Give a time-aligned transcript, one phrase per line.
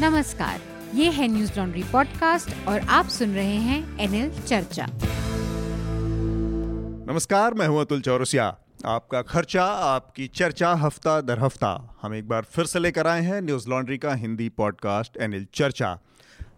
[0.00, 0.60] नमस्कार,
[0.94, 4.86] ये है न्यूज़ लॉन्ड्री पॉडकास्ट और आप सुन रहे हैं एनएल चर्चा।
[7.10, 8.46] नमस्कार, मैं हूँ अतुल चौरसिया।
[8.86, 13.40] आपका खर्चा, आपकी चर्चा हफ़्ता दर हफ़्ता। हम एक बार फिर से लेकर आए हैं
[13.42, 15.98] न्यूज़ लॉन्ड्री का हिंदी पॉडकास्ट एनएल चर्चा।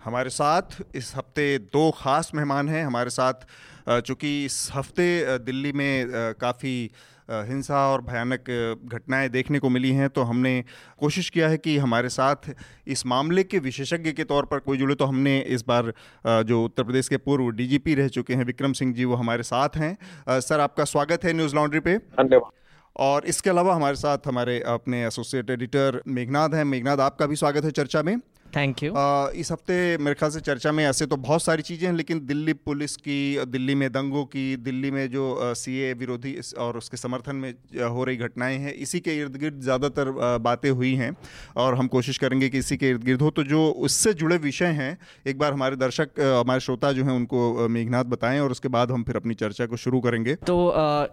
[0.05, 0.63] हमारे साथ
[0.95, 3.47] इस हफ़्ते दो खास मेहमान हैं। हमारे साथ
[3.89, 6.91] चूँकि इस हफ़्ते दिल्ली में काफ़ी
[7.31, 8.51] हिंसा और भयानक
[8.85, 10.65] घटनाएँ देखने को मिली हैं तो हमने
[10.99, 12.51] कोशिश किया है कि हमारे साथ
[12.87, 15.93] इस मामले के विशेषज्ञ के तौर पर कोई जुड़े तो हमने इस बार
[16.27, 19.77] जो उत्तर प्रदेश के पूर्व डीजीपी रह चुके हैं विक्रम सिंह जी वो हमारे साथ
[19.77, 22.51] हैं। सर आपका स्वागत है न्यूज़ लॉन्ड्री पे। धन्यवाद।
[22.97, 27.65] और इसके अलावा हमारे साथ हमारे अपने एसोसिएट एडिटर मेघनाथ हैं। मेघनाथ आपका भी स्वागत
[27.65, 28.17] है चर्चा में।
[28.57, 28.93] थैंक यू
[29.37, 32.53] इस हफ़्ते मेरे ख्याल से चर्चा में ऐसे तो बहुत सारी चीज़ें हैं लेकिन दिल्ली
[32.67, 37.51] पुलिस की दिल्ली में दंगों की दिल्ली में जो सीए विरोधी और उसके समर्थन में
[37.89, 40.11] हो रही घटनाएँ हैं इसी के इर्द गिर्द ज़्यादातर
[40.43, 41.11] बातें हुई हैं
[41.57, 44.73] और हम कोशिश करेंगे कि इसी के इर्द गिर्द हो। तो जो उससे जुड़े विषय
[44.79, 48.91] हैं एक बार हमारे दर्शक हमारे श्रोता जो हैं उनको मेघनाथ बताएँ और उसके बाद
[48.91, 50.57] हम फिर अपनी चर्चा को शुरू करेंगे। तो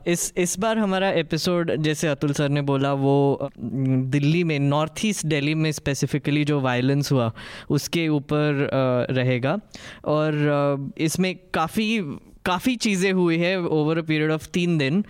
[0.08, 5.26] इस इस बार हमारा एपिसोड जैसे अतुल सर ने बोला वो दिल्ली में नॉर्थ ईस्ट
[5.26, 7.32] दिल्ली में स्पेसिफिकली जो वायलेंस हुआ
[7.70, 8.68] उसके ऊपर
[9.12, 9.58] रहेगा।
[10.08, 12.00] और इसमें काफ़ी
[12.46, 15.04] काफ़ी चीज़ें हुई है ओवर अ पीरियड ऑफ़ तीन दिन।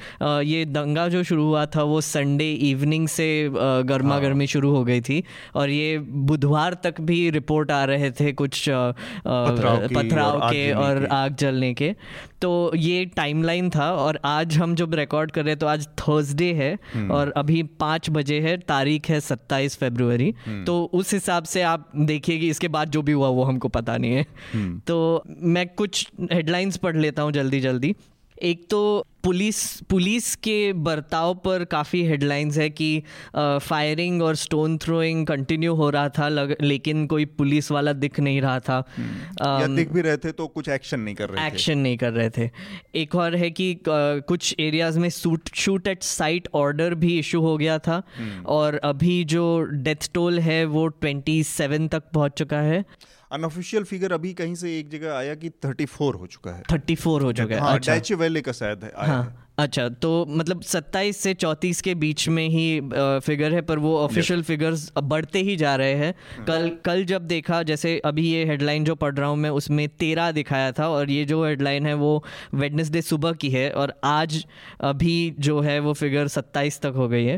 [0.45, 3.27] ये दंगा जो शुरू हुआ था वो संडे इवनिंग से
[3.85, 5.23] गर्मा गर्मी हाँ। शुरू हो गई थी।
[5.55, 11.35] और ये बुधवार तक भी रिपोर्ट आ रहे थे कुछ पथराव, पथराव के और आग
[11.35, 11.93] जलने के।
[12.43, 16.51] तो ये टाइमलाइन था और आज हम जब रिकॉर्ड कर रहे हैं तो आज थर्सडे
[16.53, 21.43] है हम्म। और अभी पाँच बजे है तारीख है सत्ताईस फरवरी हम्म। तो उस हिसाब
[21.43, 24.79] से आप देखिए कि इसके बाद जो भी हुआ वो हमको पता नहीं है हम्म।
[24.79, 27.95] तो मैं कुछ हेडलाइंस पढ़ लेता हूँ जल्दी जल्दी
[28.41, 29.57] एक तो पुलिस
[29.89, 33.03] पुलिस के बर्ताव पर काफ़ी हेडलाइंस है कि
[33.35, 38.41] फायरिंग और स्टोन थ्रोइंग कंटिन्यू हो रहा था लग, लेकिन कोई पुलिस वाला दिख नहीं
[38.41, 38.77] रहा था।
[39.41, 42.11] आ, या दिख भी रहे थे तो कुछ एक्शन नहीं कर रहे एक्शन नहीं कर
[42.13, 42.49] रहे थे।
[42.95, 47.41] एक और है कि आ, कुछ एरियाज़ में suit shoot at sight order भी इशू
[47.41, 52.37] हो गया था। हम्म। और अभी जो डेथ टोल है वो ट्वेंटी सेवन तक पहुँच
[52.37, 52.83] चुका है।
[53.33, 57.33] अनऑफिशियल फिगर अभी कहीं से एक जगह आया कि 34 हो चुका है। 34 हो
[57.33, 61.33] चुका है हाँ, अच्छा। वैले का शायद है आया हाँ, अच्छा तो मतलब 27 से
[61.33, 62.65] 34 के बीच में ही
[63.25, 67.27] फिगर है पर वो ऑफिशियल फिगर्स बढ़ते ही जा रहे हैं। हाँ। कल कल जब
[67.27, 71.11] देखा जैसे अभी ये हेडलाइन जो पढ़ रहा हूँ मैं उसमें तेरह दिखाया था और
[71.11, 74.45] ये जो हेडलाइन है वो वेडनेसडे सुबह की है और आज
[74.81, 77.37] अभी जो है वो फिगर 27 तक हो गई है।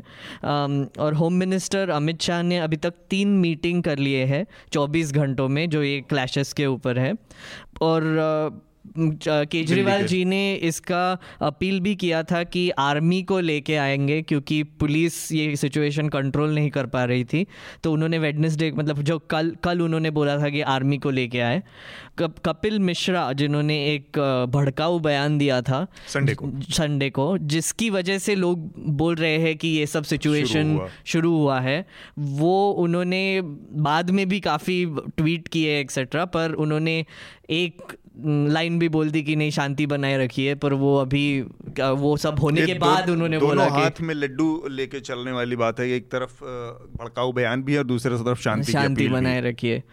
[0.99, 5.47] और होम मिनिस्टर अमित शाह ने अभी तक तीन मीटिंग कर लिए हैं 24 घंटों
[5.47, 7.13] में जो ये क्लैशेस के ऊपर है।
[7.81, 8.61] और
[8.97, 15.31] केजरीवाल जी ने इसका अपील भी किया था कि आर्मी को लेके आएँगे क्योंकि पुलिस
[15.31, 17.45] ये सिचुएशन कंट्रोल नहीं कर पा रही थी।
[17.83, 21.61] तो उन्होंने वेडनेसडे मतलब जो कल कल उन्होंने बोला था कि आर्मी को लेके आए।
[22.19, 24.19] कपिल मिश्रा जिन्होंने एक
[24.49, 29.55] भड़काऊ बयान दिया था संडे को। संडे को जिसकी वजह से लोग बोल रहे हैं
[29.57, 31.85] कि ये सब सिचुएशन शुरू हुआ है।
[32.19, 34.85] वो उन्होंने बाद में भी काफ़ी
[35.17, 37.05] ट्वीट किए एक्सेट्रा पर उन्होंने
[37.49, 37.81] एक
[38.17, 41.41] लाइन भी बोल दी कि नहीं शांति बनाए रखिए पर वो अभी
[41.81, 45.89] वो सब होने के बाद उन्होंने बोला हाथ में लड्डू लेके चलने वाली बात है
[45.91, 46.43] एक तरफ़
[46.97, 49.83] भड़काऊ बयान भी है और दूसरी तरफ़ शांति शांति बनाए रखिए।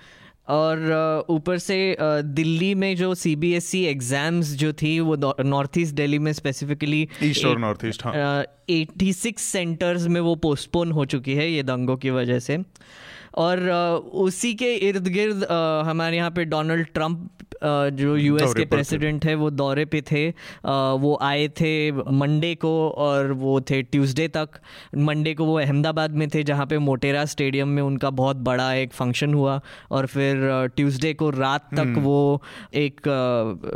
[0.49, 5.78] और ऊपर से दिल्ली में जो C B S E exams जो थी वो नॉर्थ
[5.78, 8.06] ईस्ट दिल्ली में स्पेसिफिकली ईस्ट और north east
[8.71, 12.59] eighty six centres में वो पोस्टपोन हो चुकी है ये दंगों की वजह से।
[13.34, 13.69] और
[14.25, 15.47] उसी के इर्द गिर्द
[15.87, 17.28] हमारे यहाँ पे डोनाल्ड ट्रंप
[17.65, 20.28] जो यूएस के प्रेसिडेंट है वो दौरे पे थे।
[20.98, 24.59] वो आए थे मंडे को और वो थे ट्यूसडे तक।
[24.98, 28.93] मंडे को वो अहमदाबाद में थे जहाँ पे मोटेरा स्टेडियम में उनका बहुत बड़ा एक
[28.93, 29.60] फ़ंक्शन हुआ।
[29.91, 30.41] और फिर
[30.76, 32.43] ट्यूसडे को रात तक हम्म। वो
[32.75, 33.09] एक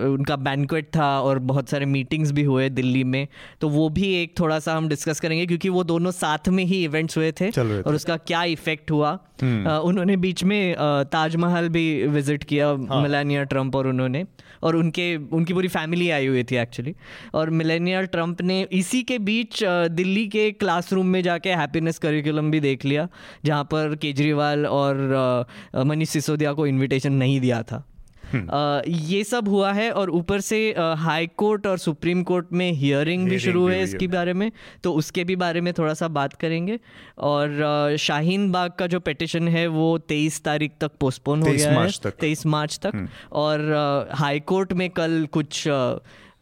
[0.08, 3.26] उनका बैंकुएट था और बहुत सारे मीटिंग्स भी हुए दिल्ली में।
[3.60, 6.82] तो वो भी एक थोड़ा सा हम डिस्कस करेंगे क्योंकि वो दोनों साथ में ही
[6.84, 9.45] इवेंट्स हुए थे और उसका क्या इफ़ेक्ट हुआ। हम्म।
[9.84, 10.74] उन्होंने बीच में
[11.12, 14.24] ताजमहल भी विज़िट किया हाँ। मिलानिया ट्रंप और उन्होंने
[14.62, 16.94] और उनके उनकी पूरी फैमिली आई हुई थी एक्चुअली
[17.34, 22.60] और मिलेनियर ट्रंप ने इसी के बीच दिल्ली के क्लासरूम में जाके हैप्पीनेस करिकुलम भी
[22.60, 23.08] देख लिया
[23.44, 27.84] जहाँ पर केजरीवाल और मनीष सिसोदिया को इनविटेशन नहीं दिया था।
[28.34, 33.38] ये सब हुआ है और ऊपर से हाई कोर्ट और सुप्रीम कोर्ट में हियरिंग भी
[33.38, 34.50] शुरू है इसके बारे में
[34.84, 36.78] तो उसके भी बारे में थोड़ा सा बात करेंगे।
[37.18, 42.10] और शाहीन बाग का जो पिटिशन है वो तेईस तारीख तक पोस्टपोन हो गया है।
[42.20, 45.64] तेईस मार्च तक। हम्म। और हाई कोर्ट में कल कुछ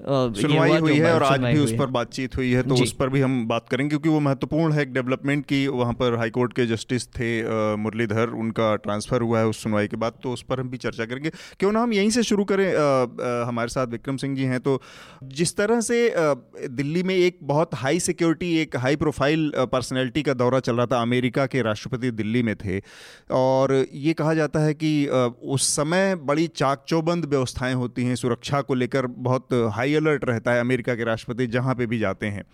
[0.01, 3.21] सुनवाई हुई है और आज भी उस पर बातचीत हुई है तो उस पर भी
[3.21, 7.07] हम बात करेंगे क्योंकि वो महत्वपूर्ण है एक डेवलपमेंट की। वहाँ पर हाईकोर्ट के जस्टिस
[7.09, 7.31] थे
[7.77, 11.05] मुरलीधर उनका ट्रांसफ़र हुआ है उस सुनवाई के बाद तो उस पर हम भी चर्चा
[11.05, 11.31] करेंगे।
[11.61, 14.61] क्यों ना हम यहीं से शुरू करें आ, आ, हमारे साथ विक्रम सिंह जी हैं
[14.61, 14.81] तो
[15.23, 16.35] जिस तरह से आ,
[16.71, 21.03] दिल्ली में एक बहुत हाई सिक्योरिटी एक हाई प्रोफ़ाइल पर्सनैलिटी का दौरा चल रहा था
[21.03, 22.81] अमेरिका के राष्ट्रपति दिल्ली में थे
[23.31, 25.07] और ये कहा जाता है कि
[25.55, 30.53] उस समय बड़ी चाक चौबंद व्यवस्थाएँ होती हैं सुरक्षा को लेकर बहुत हाई अलर्ट रहता
[30.53, 32.45] है अमेरिका के राष्ट्रपति जहाँ पे भी जाते हैं।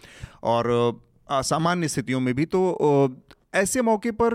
[0.42, 3.16] और सामान्य स्थितियों में भी तो
[3.54, 4.34] ऐसे मौके पर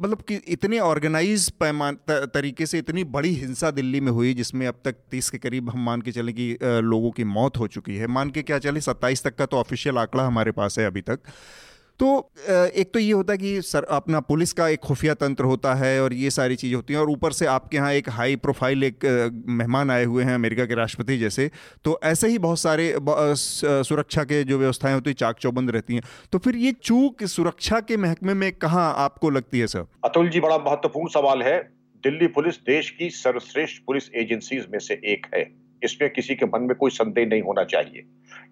[0.00, 4.74] मतलब कि इतने ऑर्गेनाइज पैमान तरीके से इतनी बड़ी हिंसा दिल्ली में हुई जिसमें अब
[4.84, 8.06] तक तीस के करीब हम मान के चलें कि लोगों की मौत हो चुकी है।
[8.06, 11.20] मान के क्या चले, सत्ताईस तक का तो ऑफिशियल आंकड़ा हमारे पास है अभी तक।
[12.00, 15.74] तो एक तो ये होता है कि सर, अपना पुलिस का एक खुफिया तंत्र होता
[15.74, 18.84] है और ये सारी चीज़ें होती हैं और ऊपर से आपके यहाँ एक हाई प्रोफ़ाइल
[18.84, 19.04] एक
[19.50, 21.50] मेहमान आए हुए हैं अमेरिका के राष्ट्रपति जैसे।
[21.84, 26.02] तो ऐसे ही बहुत सारे सुरक्षा के जो व्यवस्थाएँ होती हैं, चाक चौबंद रहती हैं।
[26.32, 29.86] तो फिर ये चूक सुरक्षा के महकमे में कहाँ आपको लगती है, सर?
[30.04, 31.58] अतुल जी, बड़ा महत्वपूर्ण सवाल है।
[32.04, 35.42] दिल्ली पुलिस देश की सर्वश्रेष्ठ पुलिस एजेंसीज में से एक है।
[35.82, 38.04] इसमें किसी के मन में कोई संदेह नहीं होना चाहिए।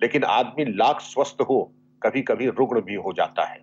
[0.03, 1.61] लेकिन आदमी लाख स्वस्थ हो
[2.03, 3.59] कभी कभी रुग्ण भी हो जाता है।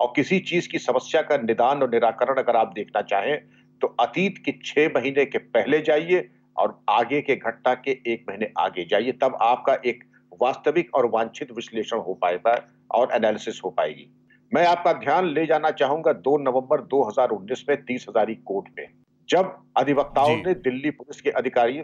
[0.00, 3.38] और किसी चीज़ की समस्या का निदान और निराकरण अगर आप देखना चाहें
[3.80, 8.50] तो अतीत के छह महीने के पहले जाइए और आगे के घटना के एक महीने
[8.58, 10.04] आगे जाइए तब आपका एक
[10.40, 14.08] वास्तविक और वांछित विश्लेषण हो पाएगा और एनालिसिस हो पाएगी।
[14.52, 18.86] मैं आपका ध्यान ले जाना चाहूँगा 2 नवंबर 2019 में तीस हजारी कोर्ट में
[19.28, 21.82] जब अधिवक्ताओं ने दिल्ली पुलिस के अधिकारी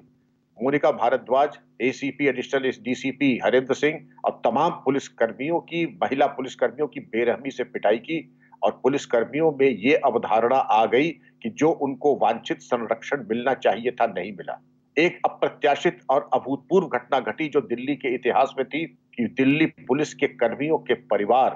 [0.59, 6.87] Monika Bhardwaj ACP additional DCP Harendra Singh और तमाम पुलिस कर्मियों की, महिला पुलिस कर्मियों
[6.89, 8.19] की बेरहमी से पिटाई की
[8.63, 11.11] और पुलिस कर्मियों में ये अवधारणा आ गई
[11.43, 14.61] कि जो उनको वांछित संरक्षण मिलना चाहिए था, नहीं मिला।
[14.97, 20.15] एक अप्रत्याशित और अभूतपूर्व घटना घटी जो दिल्ली के इतिहास में थी कि दिल्ली पुलिस
[20.15, 21.51] के कर्मियों के परिवार,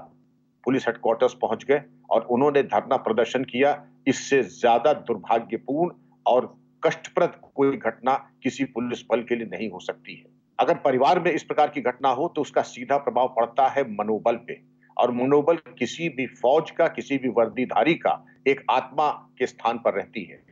[0.64, 5.94] पुलिस हेडक्वार्टर्स पहुँच गए और उन्होंने धरना प्रदर्शन किया। इससे ज़्यादा दुर्भाग्यपूर्ण
[6.26, 10.24] और कष्टप्रद कोई घटना किसी पुलिस बल के लिए नहीं हो सकती है।
[10.58, 14.36] अगर परिवार में इस प्रकार की घटना हो तो उसका सीधा प्रभाव पड़ता है मनोबल
[14.46, 14.60] पे।
[14.96, 19.94] और मनोबल किसी भी फौज का, किसी भी वर्दीधारी का एक आत्मा के स्थान पर
[19.94, 20.42] रहती है।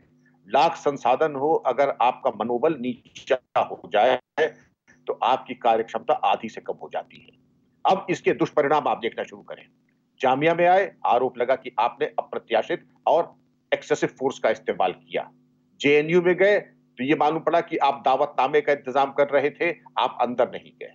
[0.46, 4.18] लाख संसाधन हो, अगर आपका मनोबल नीचा हो जाए
[5.06, 7.36] तो आपकी कार्य क्षमता आधी से कम हो जाती है।
[7.84, 9.66] अब इसके दुष्परिणाम आप देखना शुरू करें।
[10.20, 13.34] जामिया में आए, आरोप लगा कि आपने अप्रत्याशित और
[13.72, 15.30] एक्सेसिव फोर्स का इस्तेमाल किया।
[15.80, 19.50] जेएनयू में गए तो ये मालूम पड़ा कि आप दावत नामे का इंतज़ाम कर रहे
[19.50, 20.92] थे, आप अंदर नहीं गए।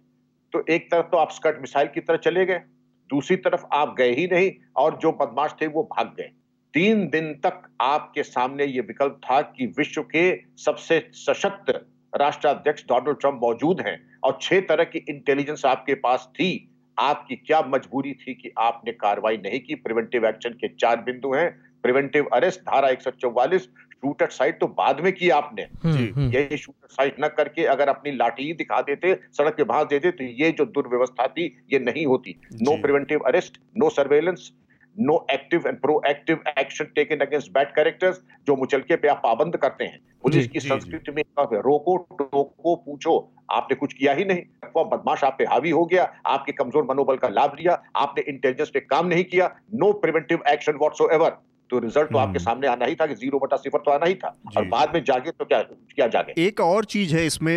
[0.54, 2.62] तो एक तरफ़ तो आप स्कर्ट मिसाइल की तरह चले गए,
[3.10, 6.31] दूसरी तरफ़ आप गए ही नहीं, और जो बदमाश थे वो भाग गए।
[6.74, 10.24] तीन दिन तक आपके सामने ये विकल्प था कि विश्व के
[10.57, 11.72] सबसे सशक्त
[12.13, 16.50] राष्ट्राध्यक्ष डोनाल्ड ट्रंप मौजूद हैं, और छह तरह की इंटेलिजेंस आपके पास थी।
[16.98, 19.75] आपकी क्या मजबूरी थी कि आपने कार्रवाई नहीं की?
[19.78, 21.50] प्रिवेंटिव एक्शन के चार बिंदु हैं।
[21.83, 23.68] प्रिवेंटिव अरेस्ट धारा एक सौ चौवालीस
[24.03, 28.44] शूटर साइट तो बाद में किया आपने। यही शूटर साइट न करके अगर अपनी लाठी
[28.44, 32.36] ही दिखा देते सड़क पे भाग देते तो ये जो दुर्व्यवस्था थी ये नहीं होती।
[32.53, 34.51] No preventive arrest no surveillance
[34.95, 39.83] no active and proactive action taken against bad characters जो मुचलके पे आप पाबंद करते
[39.83, 43.13] हैं। पुलिस की संस्कृति में रोको टोको पूछो
[43.51, 44.42] आपने कुछ किया ही नहीं।
[44.75, 48.69] वो बदमाश आप पे हावी हो गया आपके कमज़ोर मनोबल का लाभ लिया आपने इंटेलिजेंस
[48.69, 51.38] पे काम नहीं किया no preventive action whatsoever
[51.71, 54.06] तो रिज़ल्ट तो आपके हम्म। सामने आना ही था कि ज़ीरो बटा सिफर तो आना
[54.06, 55.61] ही था और बाद में जागे तो क्या
[55.95, 57.56] क्या जागे एक और चीज़ है इसमें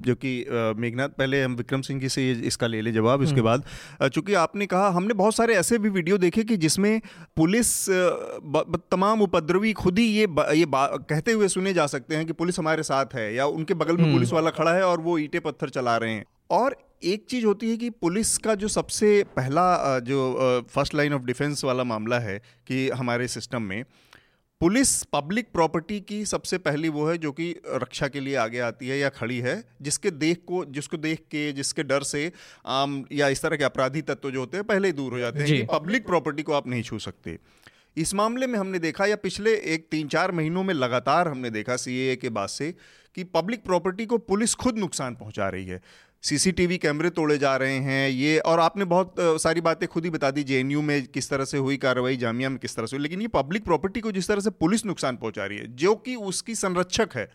[0.00, 0.32] जो कि
[0.78, 4.34] मेघनाथ पहले हम विक्रम सिंह जी से इसका ले ले जवाब इसके हम्म। बाद चूँकि
[4.36, 7.00] आपने कहा हमने बहुत सारे ऐसे भी वीडियो देखे कि जिसमें
[7.36, 7.74] पुलिस
[8.90, 12.82] तमाम उपद्रवी खुद ही ये ये कहते हुए सुने जा सकते हैं कि पुलिस हमारे
[12.84, 15.68] साथ है या उनके बगल में हम्म। पुलिस वाला खड़ा है और वो ईटे पत्थर
[15.70, 20.66] चला रहे हैं और एक चीज़ होती है कि पुलिस का जो सबसे पहला जो
[20.70, 23.84] फ़र्स्ट लाइन ऑफ़ डिफेंस वाला मामला है कि हमारे सिस्टम में
[24.60, 28.88] पुलिस पब्लिक प्रॉपर्टी की सबसे पहली वो है जो कि रक्षा के लिए आगे आती
[28.88, 32.30] है या खड़ी है जिसके देख को जिसको देख के जिसके डर से
[32.66, 35.38] आम या इस तरह के अपराधी तत्व जो होते हैं पहले ही दूर हो जाते
[35.38, 37.38] हैं कि पब्लिक प्रॉपर्टी को आप नहीं छू सकते।
[37.96, 41.76] इस मामले में हमने देखा या पिछले एक तीन चार महीनों में लगातार हमने देखा
[41.76, 42.74] सी के बाद से
[43.16, 45.80] कि पब्लिक प्रॉपर्टी को पुलिस खुद नुकसान पहुँचा रही है।
[46.26, 50.30] सीसीटीवी कैमरे तोड़े जा रहे हैं ये और आपने बहुत सारी बातें खुद ही बता
[50.30, 53.20] दी जेएनयू में किस तरह से हुई कार्रवाई जामिया में किस तरह से हुई लेकिन
[53.22, 56.54] ये पब्लिक प्रॉपर्टी को जिस तरह से पुलिस नुकसान पहुँचा रही है जो कि उसकी
[56.56, 57.28] संरक्षक है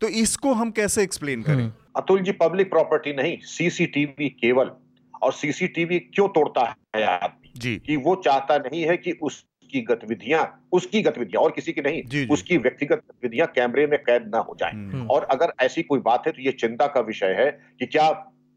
[0.00, 4.70] तो इसको हम कैसे एक्सप्लेन करें हम्म। अतुल जी पब्लिक प्रॉपर्टी नहीं सीसीटीवी केवल
[5.22, 6.64] और सीसीटीवी क्यों तोड़ता
[6.96, 11.50] है आदमी जी कि वो चाहता नहीं है कि उस की गतिविधियाँ उसकी गतिविधियाँ और
[11.50, 12.26] किसी की नहीं जी, जी.
[12.28, 16.26] उसकी व्यक्तिगत गतिविधियाँ कैमरे में कैद ना हो जाएँ हम्म। और अगर ऐसी कोई बात
[16.26, 18.08] है तो ये चिंता का विषय है कि क्या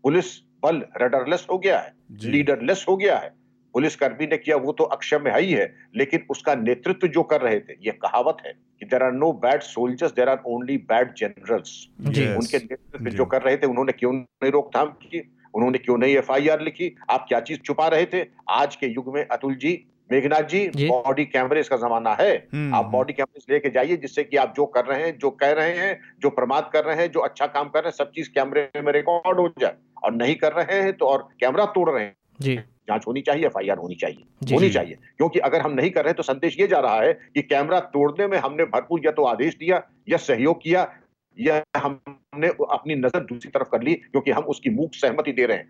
[0.04, 0.26] पुलिस
[0.64, 1.94] बल रडरलेस हो गया है
[2.24, 3.30] लीडरलेस हो गया है।
[3.74, 5.66] पुलिसकर्मी ने किया वो तो अक्षम है ही है
[5.96, 9.62] लेकिन उसका नेतृत्व जो कर रहे थे ये कहावत है कि there are no bad
[9.62, 14.52] soldiers there are only bad generals उनके नेतृत्व जो। कर रहे थे उन्होंने क्यों नहीं
[14.52, 15.22] रोकथाम की?
[15.54, 16.32] उन्होंने क्यों नहीं एफ़
[16.62, 16.96] लिखी?
[17.10, 18.26] आप क्या चीज़ छुपा रहे थे?
[18.50, 19.74] आज के युग में अतुल जी
[20.12, 24.24] मेघनाथ जी बॉडी कैमरे का जमाना है। हम्म, आप बॉडी हम्म। कैमरे लेके जाइए जिससे
[24.24, 27.12] कि आप जो कर रहे हैं जो कह रहे हैं जो प्रमाद कर रहे हैं
[27.12, 30.36] जो अच्छा काम कर रहे हैं सब चीज़ कैमरे में रिकॉर्ड हो जाए। और नहीं
[30.36, 32.56] कर रहे हैं तो और कैमरा तोड़ रहे हैं। जी।
[32.88, 36.24] जाँच होनी चाहिए एफ़ होनी चाहिए। होनी चाहिए। क्योंकि अगर हम नहीं कर रहे तो
[36.24, 39.84] संदेश ये जा रहा है कि कैमरा तोड़ने में हमने भरपूर या तो आदेश दिया
[40.10, 40.94] या सहयोग किया
[41.40, 45.58] या हमने अपनी नज़र दूसरी तरफ़ कर ली क्योंकि हम उसकी मूक सहमति दे रहे
[45.58, 45.70] हैं।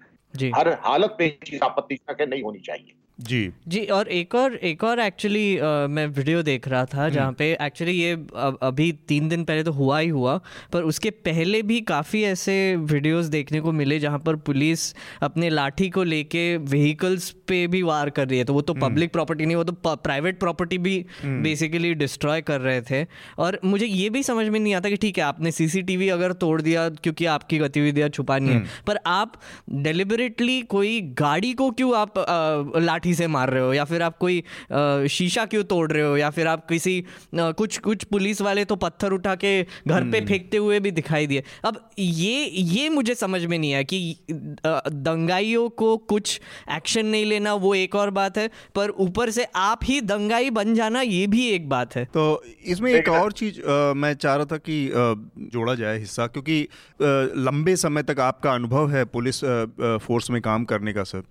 [0.56, 4.84] हर हालत में चीज़ आपत्तिजनक है नहीं होनी चाहिए। जी जी और एक और एक
[4.84, 5.46] और एक्चुअली
[5.90, 8.14] मैं वीडियो देख रहा था हम्म। जहाँ पे एक्चुअली ये
[8.62, 10.40] अभी तीन दिन पहले तो हुआ ही हुआ
[10.74, 15.90] पर उसके पहले भी काफ़ी ऐसे वीडियोस देखने को मिले जहाँ पर पुलिस अपने लाठी
[15.90, 19.46] को लेके व्हीकल्स पे भी वार कर रही है तो वो तो पब्लिक हम्म। प्रॉपर्टी
[19.46, 23.06] नहीं वो तो प्राइवेट प्रॉपर्टी भी बेसिकली हम्म। डिस्ट्रॉय कर रहे थे
[23.38, 26.62] और मुझे ये भी समझ में नहीं आता कि ठीक है आपने सीसीटीवी अगर तोड़
[26.62, 29.40] दिया क्योंकि आपकी गतिविधियाँ छुपानी है पर आप
[29.82, 32.26] डेलिबरेटली कोई गाड़ी को क्यों आप
[32.80, 34.44] लाठी लाठी से मार रहे हो या फिर आप कोई
[35.10, 37.04] शीशा क्यों तोड़ रहे हो या फिर आप किसी
[37.36, 41.28] कुछ कुछ पुलिस वाले तो पत्थर उठा के घर पे हम्म। फेंकते हुए भी दिखाई
[41.28, 44.00] दिए। अब ये ये मुझे समझ में नहीं आया कि
[44.66, 46.40] दंगाइयों को कुछ
[46.72, 50.74] एक्शन नहीं लेना वो एक और बात है पर ऊपर से आप ही दंगाई बन
[50.76, 52.26] जाना ये भी एक बात है। तो
[52.66, 53.62] इसमें एक और चीज़
[53.98, 54.78] मैं चाह रहा था कि
[55.54, 56.62] जोड़ा जाए हिस्सा क्योंकि
[57.48, 59.44] लंबे समय तक आपका अनुभव है पुलिस
[60.06, 61.24] फोर्स में काम करने का सर।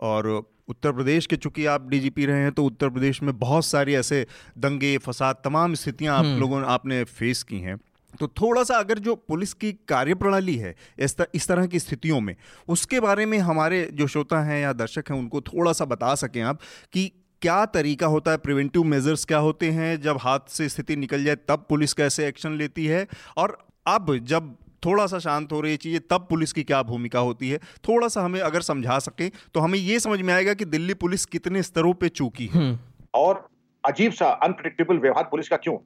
[0.00, 0.26] और
[0.72, 4.26] उत्तर प्रदेश के चूँकि आप डीजीपी रहे हैं तो उत्तर प्रदेश में बहुत सारी ऐसे
[4.58, 7.78] दंगे फसाद तमाम स्थितियाँ आप हम्म। लोगों ने आपने फेस की हैं
[8.14, 12.20] तो थोड़ा सा अगर जो पुलिस की कार्यप्रणाली है इस, तर, इस तरह की स्थितियों
[12.20, 12.34] में
[12.68, 16.40] उसके बारे में हमारे जो श्रोता हैं या दर्शक हैं उनको थोड़ा सा बता सकें
[16.42, 16.60] आप
[16.92, 17.10] कि
[17.42, 21.36] क्या तरीका होता है प्रिवेंटिव मेजर्स क्या होते हैं जब हाथ से स्थिति निकल जाए
[21.48, 24.54] तब पुलिस कैसे एक्शन लेती है और अब जब
[24.86, 27.58] थोड़ा सा शांत हो रही चीज़ें तब पुलिस की क्या भूमिका होती है?
[27.58, 31.26] थोड़ा सा हमें अगर समझा सके तो हमें ये समझ में आएगा कि दिल्ली पुलिस
[31.26, 32.78] कितने स्तरों पे चूकी है। हम्म।
[33.14, 33.48] और
[33.84, 35.76] अजीब सा अनप्रिडिक्टेबल व्यवहार पुलिस का क्यों?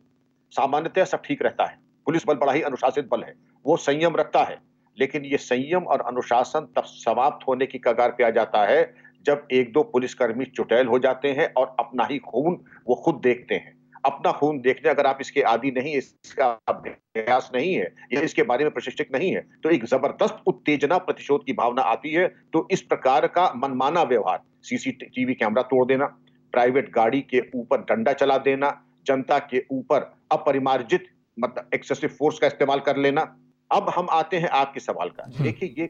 [0.50, 3.34] सामान्यतः सब ठीक रहता है। पुलिस बल बड़ा ही अनुशासित बल है।
[3.66, 4.58] वो संयम रखता है।
[4.98, 8.94] लेकिन ये संयम और अनुशासन तब समाप्त होने की कगार पे आ जाता है
[9.26, 13.54] जब एक दो पुलिसकर्मी चुटैल हो जाते हैं और अपना ही खून वो खुद देखते
[13.54, 13.75] हैं।
[14.06, 18.64] अपना खून देखने अगर आप इसके आदि नहीं इसका अभ्यास नहीं है या इसके बारे
[18.64, 22.82] में प्रशिक्षित नहीं है तो एक ज़बरदस्त उत्तेजना प्रतिशोध की भावना आती है। तो इस
[22.84, 26.06] प्रकार का मनमाना व्यवहार सीसीटीवी कैमरा तोड़ देना
[26.54, 28.70] प्राइवेट गाड़ी के ऊपर डंडा चला देना
[29.06, 33.22] जनता के ऊपर अपरिमार्जित मतलब एक्सेसिव फोर्स का इस्तेमाल कर लेना।
[33.70, 35.88] अब हम आते हैं आपके सवाल का। हम्म। देखिए ये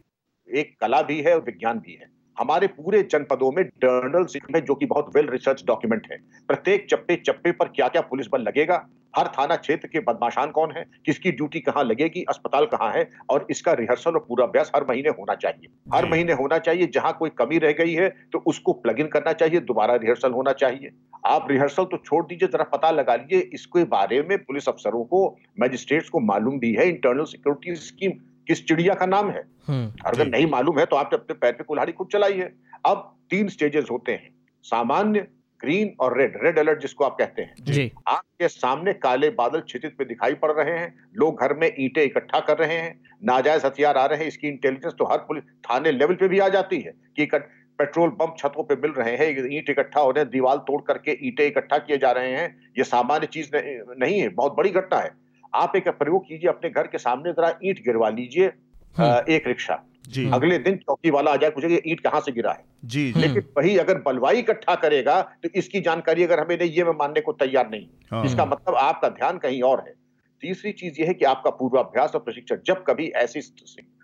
[0.49, 4.75] एक कला भी है और विज्ञान भी है। हमारे पूरे जनपदों में जर्नल है जो
[4.75, 8.87] कि बहुत वेल रिसर्च डॉक्यूमेंट है। प्रत्येक चप्पे चप्पे पर क्या क्या पुलिस बल लगेगा?
[9.17, 10.85] हर थाना क्षेत्र के बदमाशान कौन है?
[11.07, 12.25] किसकी ड्यूटी कहाँ लगेगी?
[12.29, 13.09] अस्पताल कहाँ है?
[13.31, 17.17] और इसका रिहर्सल और पूरा अभ्यास हर महीने होना चाहिए। हर महीने होना चाहिए। जहाँ
[17.19, 20.91] कोई कमी रह गई है तो उसको प्लग इन करना चाहिए। दोबारा रिहर्सल होना चाहिए।
[21.27, 25.27] आप रिहर्सल तो छोड़ दीजिए जरा पता लगा लीजिए। इसके बारे में पुलिस अफसरों को
[25.61, 28.13] मजिस्ट्रेट्स को मालूम भी है। इंटरनल सिक्योरिटी स्कीम
[28.47, 29.45] किस चिड़िया का नाम है?
[29.67, 32.53] हम्म, अगर नहीं मालूम है तो आपने अपने पैर पे कुल्हाड़ी खुद चलाइए
[32.87, 34.29] अब तीन स्टेजेस होते हैं।
[34.63, 35.27] सामान्य
[35.61, 37.55] ग्रीन और रेड। रेड अलर्ट जिसको आप कहते हैं।
[38.09, 42.41] आपके सामने काले बादल छिचित पे दिखाई पड़ रहे हैं। लोग घर में ईंटें इकट्ठा
[42.41, 46.15] कर रहे हैं। नाजायज हथियार आ रहे हैं। इसकी इंटेलिजेंस तो हर पुलिस थाने लेवल
[46.15, 47.29] पे भी आ जाती है कि
[47.79, 51.19] पेट्रोल पंप छतों पे मिल रहे हैं। ईंट इकट्ठा हो रहे हैं दीवार तोड़ करके
[51.27, 53.51] ईंटें इकट्ठा किए जा रहे हैं। ये सामान्य चीज़
[53.99, 57.53] नहीं है। बहुत बड़ी घटना है। आप एक प्रयोग कीजिए अपने घर के सामने जरा
[57.65, 58.47] ईट गिरवा लीजिए
[58.97, 62.53] हम्म। एक रिक्शा। जी। अगले दिन चौकी वाला आ जाए पूछेगा ईंट कहाँ से गिरा
[62.53, 62.65] है?
[62.85, 66.93] जी लेकिन। वही अगर बलवाई इकट्ठा करेगा तो इसकी जानकारी अगर हमें नहीं ये मैं
[66.99, 69.95] मानने को तैयार नहीं हाँ। इसका मतलब आपका ध्यान कहीं और है।
[70.43, 73.41] तीसरी चीज़ यह है कि आपका पूर्वाभ्यास और प्रशिक्षण जब कभी ऐसी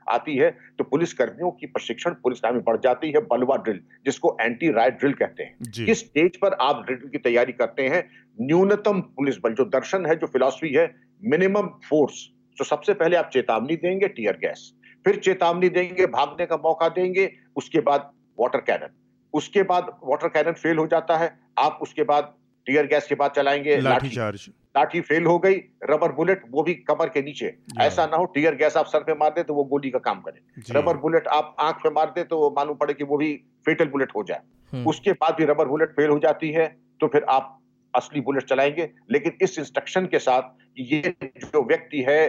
[0.09, 4.37] आती है तो पुलिस कर्मियों की प्रशिक्षण पुलिस में बढ़ जाती है बलवा ड्रिल जिसको
[4.41, 8.03] एंटी राइट ड्रिल कहते हैं। किस स्टेज पर आप ड्रिल की तैयारी करते हैं।
[8.41, 10.87] न्यूनतम पुलिस बल जो दर्शन है जो फिलॉसफी है
[11.23, 14.73] मिनिमम फोर्स तो सबसे पहले आप चेतावनी देंगे टीयर गैस
[15.05, 18.95] फिर चेतावनी देंगे भागने का मौका देंगे उसके बाद वाटर कैनन।
[19.35, 22.35] उसके बाद वाटर कैनन फेल हो जाता है आप उसके बाद
[22.67, 25.55] टीयर गैस के बाद चलाएँगे लाठी चार्ज। लाठी फेल हो गई
[25.91, 29.15] रबर बुलेट वो भी कमर के नीचे। ऐसा ना हो टीयर गैस आप सर पे
[29.15, 32.25] मार दे तो वो गोली का काम करे। रबर बुलेट आप आँख पे मार दे
[32.25, 33.33] तो मालूम पड़े कि वो भी
[33.67, 34.41] फेटल बुलेट हो जाए।
[34.73, 36.69] हम्म। उसके बाद भी रबर बुलेट फेल हो जाती है
[37.01, 37.59] तो फिर आप
[37.95, 42.21] असली बुलेट चलाएँगे लेकिन इस इंस्ट्रक्शन के साथ ये जो व्यक्ति है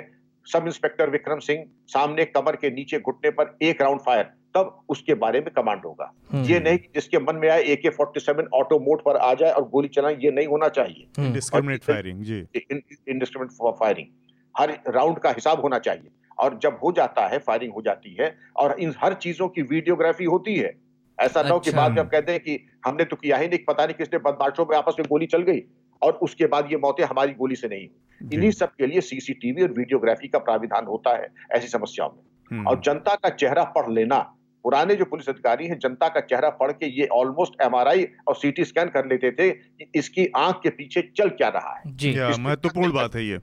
[0.47, 5.13] सब इंस्पेक्टर विक्रम सिंह सामने कमर के नीचे घुटने पर एक राउंड फायर तब उसके
[5.13, 8.19] बारे में कमांड होगा हम्म। ये नहीं कि जिसके मन में आए ए के फोर्टी
[8.19, 11.83] सेवन ऑटो मोड पर आ जाए और गोली चलाए ये नहीं होना चाहिए हम्म। Discriminate
[11.83, 14.07] firing ji indiscriminate firing
[14.55, 18.35] हर राउंड का हिसाब होना चाहिए और जब हो जाता है फायरिंग हो जाती है
[18.55, 20.73] और इन हर चीज़ों की वीडियोग्राफी होती है
[21.17, 23.37] ऐसा अच्छा। ना हो कि अच्छा। बाद में आप कहते हैं कि हमने तो किया
[23.37, 25.61] ही नहीं पता नहीं किसने बदमाशों में आपस में गोली चल गई
[26.01, 27.87] और उसके बाद ये मौतें हमारी गोली से नहीं।
[28.33, 32.67] इन्हीं सब के लिए सीसीटीवी और वीडियोग्राफी का प्राविधान होता है ऐसी समस्याओं में। हम्म,
[32.67, 34.17] और जनता का चेहरा पढ़ लेना
[34.65, 38.65] पुराने जो पुलिस अधिकारी हैं जनता का चेहरा पढ़ के ये ऑलमोस्ट एमआरआई और सीटी
[38.65, 42.91] स्कैन कर लेते थे कि इसकी आँख के पीछे चल क्या रहा है। जी। महत्वपूर्ण
[42.91, 43.37] बात है ये।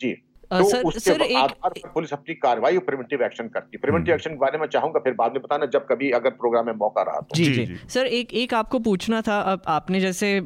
[0.00, 3.76] जी। तो सर उसके सर एक आधार पर पुलिस अपनी कार्रवाई और प्रिवेंटिव एक्शन करती
[3.76, 6.30] है प्रिवेंटिव हम्म। एक्शन के बारे में चाहूँगा फिर बाद में बताना जब कभी अगर
[6.36, 9.40] प्रोग्राम में मौका रहा तो जी जी, जी जी। सर एक एक आपको पूछना था
[9.46, 10.36] अब आपने जैसे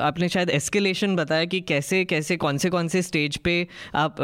[0.00, 3.56] आपने शायद एस्केलेशन बताया कि कैसे कैसे कौन से कौन से स्टेज पे
[3.96, 4.16] आप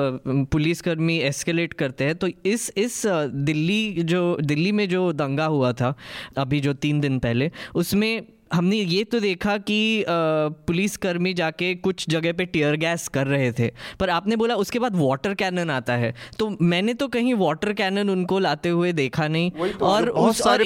[0.52, 3.02] पुलिसकर्मी एस्केलेट करते हैं तो इस इस
[3.44, 5.94] दिल्ली जो दिल्ली में जो दंगा हुआ था
[6.38, 8.10] अभी जो तीन दिन पहले उसमें
[8.54, 13.70] हमने ये तो देखा कि पुलिसकर्मी जाके कुछ जगह पे टीयर गैस कर रहे थे।
[14.00, 18.10] पर आपने बोला उसके बाद वाटर कैनन आता है। तो मैंने तो कहीं वाटर कैनन
[18.10, 20.64] उनको लाते हुए देखा नहीं। तो और बहुत उस सारे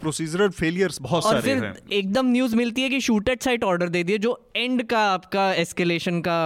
[0.00, 3.64] प्रोसीजरल फेलियर्स बहुत और सारे फिर हैं। एकदम न्यूज़ मिलती है कि शूट एट साइट
[3.64, 6.40] ऑर्डर दे दिए जो एंड का आपका एस्केलेशन का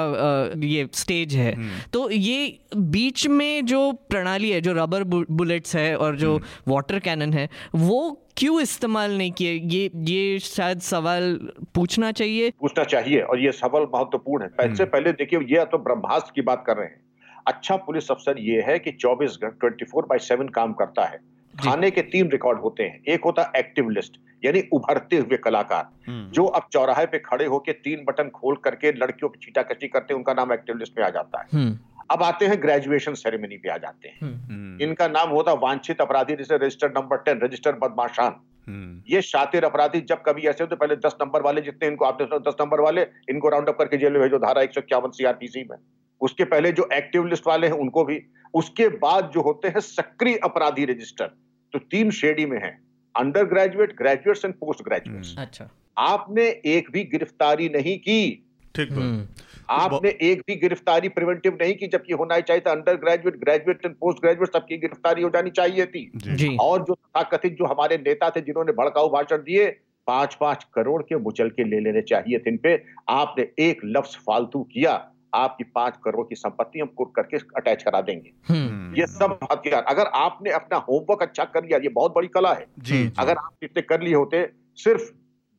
[0.64, 5.96] ये स्टेज है। हम्म। तो ये बीच में जो प्रणाली है जो रबर बुलेट्स है
[5.96, 9.52] और जो हम्म। वाटर कैनन है वो क्यों इस्तेमाल नहीं किए?
[9.52, 15.12] ये ये शायद सवाल पूछना चाहिए। पूछना चाहिए और ये सवाल महत्वपूर्ण है। हम्म। पहले
[15.12, 17.00] देखिए ये तो ब्रह्मास्त्र की बात कर रहे हैं।
[17.46, 21.18] अच्छा पुलिस अफसर ये है कि 24 घंटे ट्वेंटी फोर बाई सेवन काम करता है।
[21.66, 25.88] थाने के तीन रिकॉर्ड होते हैं। एक होता है एक्टिव लिस्ट यानी उभरते हुए कलाकार।
[26.10, 30.14] हम्म, जो अब चौराहे पे खड़े होके तीन बटन खोल करके लड़कियों की छीटाकशी करते
[30.14, 31.78] हैं उनका नाम एक्टिव लिस्ट में आ जाता है। हम्म।
[32.10, 35.56] अब आते हैं ग्रेजुएशन सेरेमनी पे आ जाते हैं। हम्म। हम्म, इनका नाम होता है
[35.56, 38.36] वांछित अपराधी जैसे रजिस्टर नंबर टेन रजिस्टर बदमाशान।
[38.68, 42.26] हम्म, ये शातिर अपराधी जब कभी ऐसे होते पहले दस नंबर वाले जितने इनको आपने
[42.26, 45.10] सुना दस नंबर वाले इनको राउंड अप करके जेल में भेजो धारा एक सौ इक्यावन
[45.10, 45.76] सीआरपीसी में।
[46.20, 48.20] उसके पहले जो एक्टिव लिस्ट वाले हैं उनको भी।
[48.54, 51.26] उसके बाद जो होते हैं सक्रिय अपराधी रजिस्टर
[51.72, 52.78] तो तीन श्रेणी में है।
[53.14, 58.92] Undergraduate graduates and postgraduates अच्छा। आपने एक भी गिरफ्तारी नहीं की। ठीक
[59.70, 63.84] आपने एक भी गिरफ्तारी प्रिवेंटिव नहीं की जबकि होना ही चाहिए था undergraduate graduate
[63.84, 67.64] and postgraduate सबकी गिरफ्तारी हो जानी चाहिए थी। जी। जी। और जो तथाकथित जो
[67.64, 69.66] हमारे नेता थे जिन्होंने भड़काऊ भाषण दिए
[70.06, 74.16] पाँच पाँच करोड़ के मुचल के ले लेने चाहिए थे इन पे। आपने एक लफ्ज
[74.16, 79.06] फालतू किया आपकी पाँच करोड़ की संपत्ति हम कुट करके अटैच करा देंगे। हम्म, ये
[79.06, 82.98] सब हथियार अगर आपने अपना होमवर्क अच्छा कर लिया ये बहुत बड़ी कला है। जी
[82.98, 85.02] जी, अगर आप इतने कर लिए होते सिर्फ़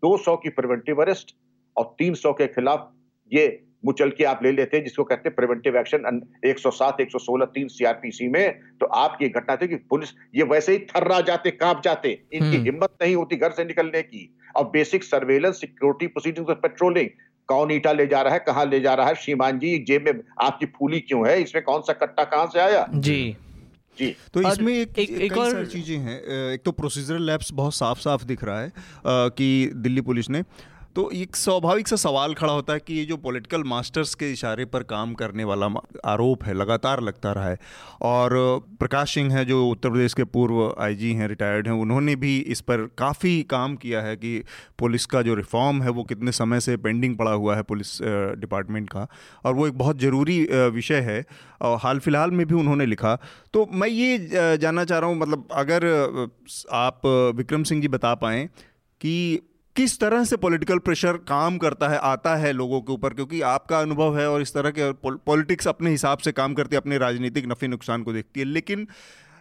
[0.04, 1.36] 200 की प्रिवेंटिव अरेस्ट
[1.78, 2.92] और 300 के खिलाफ
[3.34, 7.68] ये मुचल के आप ले लेते हैं जिसको कहते हैं प्रिवेंटिव एक्शन 107 116 तीन
[7.68, 12.10] सीआरपीसी में तो आपकी घटना थी कि पुलिस ये वैसे ही थर्रा जाते काँप जाते
[12.34, 14.24] इनकी हम्म। हिम्मत नहीं होती घर से निकलने की।
[14.56, 17.10] और basic surveillance security proceeding patrolling
[17.50, 20.22] कौन ईटा ले जा रहा है कहाँ ले जा रहा है श्रीमान जी जेब में
[20.46, 22.86] आपकी फूली क्यों है इसमें कौन सा कट्टा कहाँ से आया?
[22.94, 23.20] जी।
[24.00, 26.18] जी। तो इसमें एक, एक- एक, और- सारी चीज़ें हैं
[26.54, 28.74] एक तो प्रोसीजरल लैब्स बहुत साफ़ साफ़ दिख रहा है अ,
[29.06, 30.42] कि दिल्ली पुलिस ने
[30.98, 34.66] तो एक स्वाभाविक सा सवाल खड़ा होता है कि ये जो पॉलिटिकल मास्टर्स के इशारे
[34.66, 35.66] पर काम करने वाला
[36.06, 37.58] आरोप है, लगातार लगता रहा है।
[38.02, 38.32] और
[38.80, 42.62] प्रकाश सिंह है, जो उत्तर प्रदेश के पूर्व आईजी हैं रिटायर्ड हैं, उन्होंने भी इस
[42.62, 44.42] पर काफ़ी काम किया है कि
[44.80, 47.98] पुलिस का जो रिफॉर्म है, वो कितने समय से पेंडिंग पड़ा हुआ है पुलिस
[48.40, 49.08] डिपार्टमेंट का।
[49.46, 50.40] और वो एक बहुत ज़रूरी
[50.74, 51.24] विषय है,
[51.62, 53.16] और हाल फ़िलहाल में भी उन्होंने लिखा।
[53.54, 55.86] तो मैं ये जानना चाह रहा हूँ मतलब अगर
[56.80, 57.06] आप
[57.36, 58.48] विक्रम सिंह जी बता पाएँ
[59.02, 59.16] कि
[59.78, 63.14] किस तरह से पॉलिटिकल प्रेशर काम करता है, आता है लोगों के ऊपर?
[63.14, 66.82] क्योंकि आपका अनुभव है और इस तरह के पॉलिटिक्स अपने हिसाब से काम करती है,
[66.82, 68.88] अपने राजनीतिक नफ़े नुकसान को देखती है। लेकिन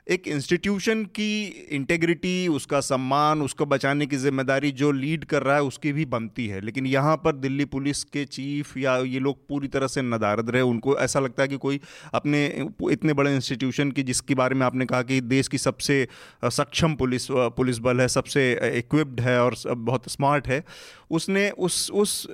[0.07, 5.63] एक इंस्टीट्यूशन की इंटेग्रिटी उसका सम्मान, उसको बचाने की ज़िम्मेदारी जो लीड कर रहा है,
[5.63, 9.69] उसकी भी बनती है। लेकिन यहाँ पर दिल्ली पुलिस के चीफ या ये लोग पूरी
[9.69, 11.81] तरह से नदारद रहे, उनको ऐसा लगता है कि कोई
[12.15, 12.47] अपने
[12.91, 16.07] इतने बड़े इंस्टीट्यूशन की, जिसके बारे में आपने कहा कि देश की सबसे
[16.45, 20.63] सक्षम पुलिस पुलिस बल है, सबसे इक्विप्ड है और बहुत स्मार्ट है,
[21.11, 22.27] उसने उस उस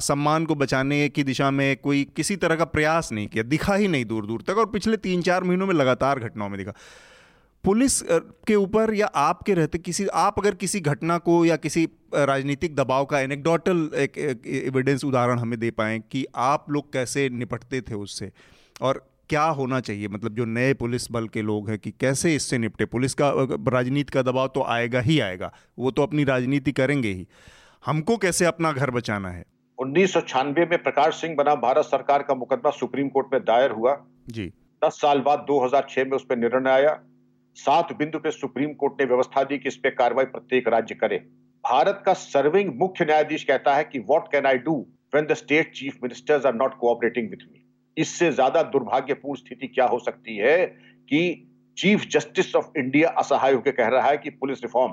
[0.00, 3.88] सम्मान को बचाने की दिशा में कोई किसी तरह का प्रयास नहीं किया, दिखा ही
[3.88, 6.72] नहीं दूर दूर तक। और पिछले तीन चार महीनों में लगातार घटनाओं में दिखा।
[7.64, 8.02] पुलिस
[8.46, 13.04] के ऊपर या आपके रहते किसी आप अगर किसी घटना को या किसी राजनीतिक दबाव
[13.04, 18.32] का एनेक्डोटल एक, एविडेंस उदाहरण हमें दे पाएँ कि आप लोग कैसे निपटते थे उससे।
[18.82, 20.08] और क्या होना चाहिए?
[20.08, 22.84] मतलब जो नए पुलिस बल के लोग हैं कि कैसे इससे निपटे?
[22.84, 23.30] पुलिस का
[23.68, 27.26] राजनीति का दबाव तो आएगा ही आएगा। वो तो अपनी राजनीति करेंगे ही।
[27.86, 29.44] हमको कैसे अपना घर बचाना है?
[29.78, 33.70] उन्नीस सौ छानबे में प्रकाश सिंह बना भारत सरकार का मुकदमा सुप्रीम कोर्ट में दायर
[33.70, 36.98] हुआ। जी। दस साल बाद 2006 में उस पर निर्णय आया।
[37.56, 41.16] सात बिंदु पे सुप्रीम कोर्ट ने व्यवस्था दी कि इस पर कार्रवाई प्रत्येक राज्य करे।
[41.64, 44.74] भारत का सर्विंग मुख्य न्यायाधीश कहता है कि what can I do
[45.14, 47.64] when the state chief ministers are not cooperating with me
[47.96, 50.56] इससे ज़्यादा दुर्भाग्यपूर्ण स्थिति क्या हो सकती है
[51.08, 51.20] कि
[51.76, 54.92] चीफ जस्टिस ऑफ़ इंडिया असहाय होकर कह रहा है कि पुलिस रिफॉर्म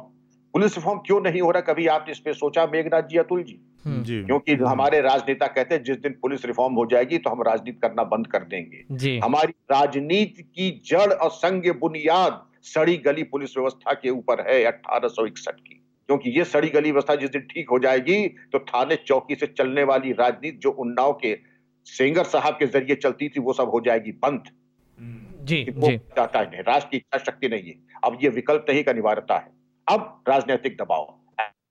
[0.58, 1.62] पुलिस रिफॉर्म क्यों नहीं हो रहा?
[1.62, 3.60] कभी आपने इस पे सोचा मेघनाथ जी अतुल जी?
[3.86, 7.41] हम्म। जी। क्योंकि हमारे राजनेता कहते हैं जिस दिन पुलिस रिफॉर्म हो जाएगी तो हम
[7.41, 13.58] राजनीति करना बंद कर देंगे। हमारी राजनीति की जड़ और संग बुनियाद सड़ी गली पुलिस
[13.58, 17.41] व्यवस्था के ऊपर है अठारह सौ इकसठ की। क्योंकि ये सड़ी गली व्यवस्था जिस दिन
[17.41, 21.38] ठीक हो जाएगी तो थाने चौकी से चलने वाली राजनीति जो उन्नाव के
[21.88, 24.43] सेंगर साहब के ज़रिए चलती थी वो सब हो जाएगी बंद।
[25.43, 28.84] जी जी। चाहता है नहीं राष्ट्र की इच्छा शक्ति नहीं है। अब ये विकल्प नहीं
[28.84, 29.57] का अनिवार्यता है।
[29.89, 31.19] अब राजनीतिक दबाव।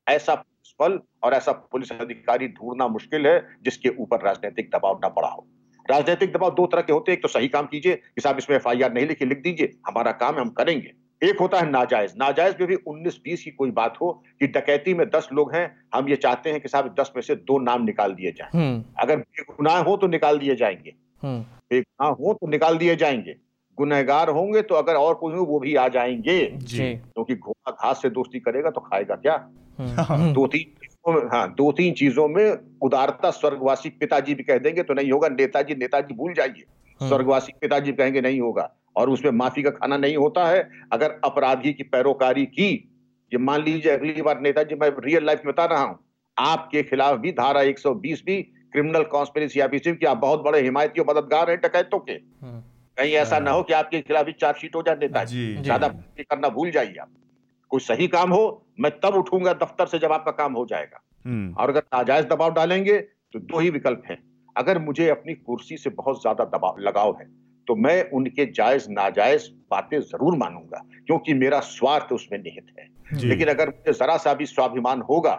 [0.09, 0.35] ऐसा
[0.81, 5.46] बल और ऐसा पुलिस अधिकारी ढूंढना मुश्किल है जिसके ऊपर राजनीतिक दबाव न पड़ा हो
[5.90, 8.57] राजनीतिक दबाव दो तरह के होते हैं। एक तो सही काम कीजिए कि साहब इसमें
[8.57, 10.92] एफ़ नहीं लिखी लिख दीजिए। हमारा काम है हम करेंगे।
[11.24, 15.09] एक होता है नाजायज। नाजायज में भी 19-20 की कोई बात हो कि डकैती में
[15.09, 18.14] 10 लोग हैं हम ये चाहते हैं कि साहब 10 में से दो नाम निकाल
[18.14, 22.79] दिए जाएँ। हम्म। अगर बेगुनाह हो तो निकाल दिए जाएँगे। हम्म। बेगुनाह हो तो निकाल
[22.79, 23.37] दिए जाएँगे।
[23.76, 28.10] गुनहगार होंगे तो अगर और कोई वो भी आ जाएँगे। जी। क्योंकि घोड़ा घास से
[28.10, 29.50] दोस्ती करेगा तो खाएगा क्या?
[29.78, 34.42] हम्म, हम्म, दो तीन चीज़ों में हाँ दो तीन चीज़ों में उदारता स्वर्गवासी पिताजी भी
[34.42, 36.64] कह देंगे तो नहीं होगा। नेताजी नेताजी भूल जाइए।
[37.00, 41.20] हम्म। स्वर्गवासी पिताजी कहेंगे नहीं होगा। और उसमें माफ़ी का खाना नहीं होता है। अगर
[41.24, 42.92] अपराधी की पैरोकारी की
[43.32, 45.98] ये मान लीजिए अगली बार नेताजी मैं रियल लाइफ में बता रहा हूँ
[46.38, 51.16] आपके खिलाफ भी धारा 120 भी क्रिमिनल कॉन्स्पिरेसी या कि आप बहुत बड़े हिमायती और
[51.16, 52.62] मददगार हैं डकैतों के। हम्म,
[52.96, 55.88] कहीं ऐसा ना हो कि आपके खिलाफ भी चार्जशीट हो जाए नेताजी जी ज़्यादा
[56.20, 57.09] करना भूल जाइए आप।
[57.70, 58.42] कोई सही काम हो
[58.80, 62.52] मैं तब उठूँगा दफ्तर से जब आपका काम हो जाएगा। हम्म, और अगर नाजायज दबाव
[62.54, 62.98] डालेंगे
[63.32, 64.18] तो दो ही विकल्प हैं।
[64.56, 67.26] अगर मुझे अपनी कुर्सी से बहुत ज़्यादा दबाव लगाव है
[67.66, 72.88] तो मैं उनके जायज़ नाजायज बातें ज़रूर मानूँगा क्योंकि मेरा स्वार्थ उसमें निहित है।
[73.20, 75.35] लेकिन अगर मुझे जरा सा भी स्वाभिमान होगा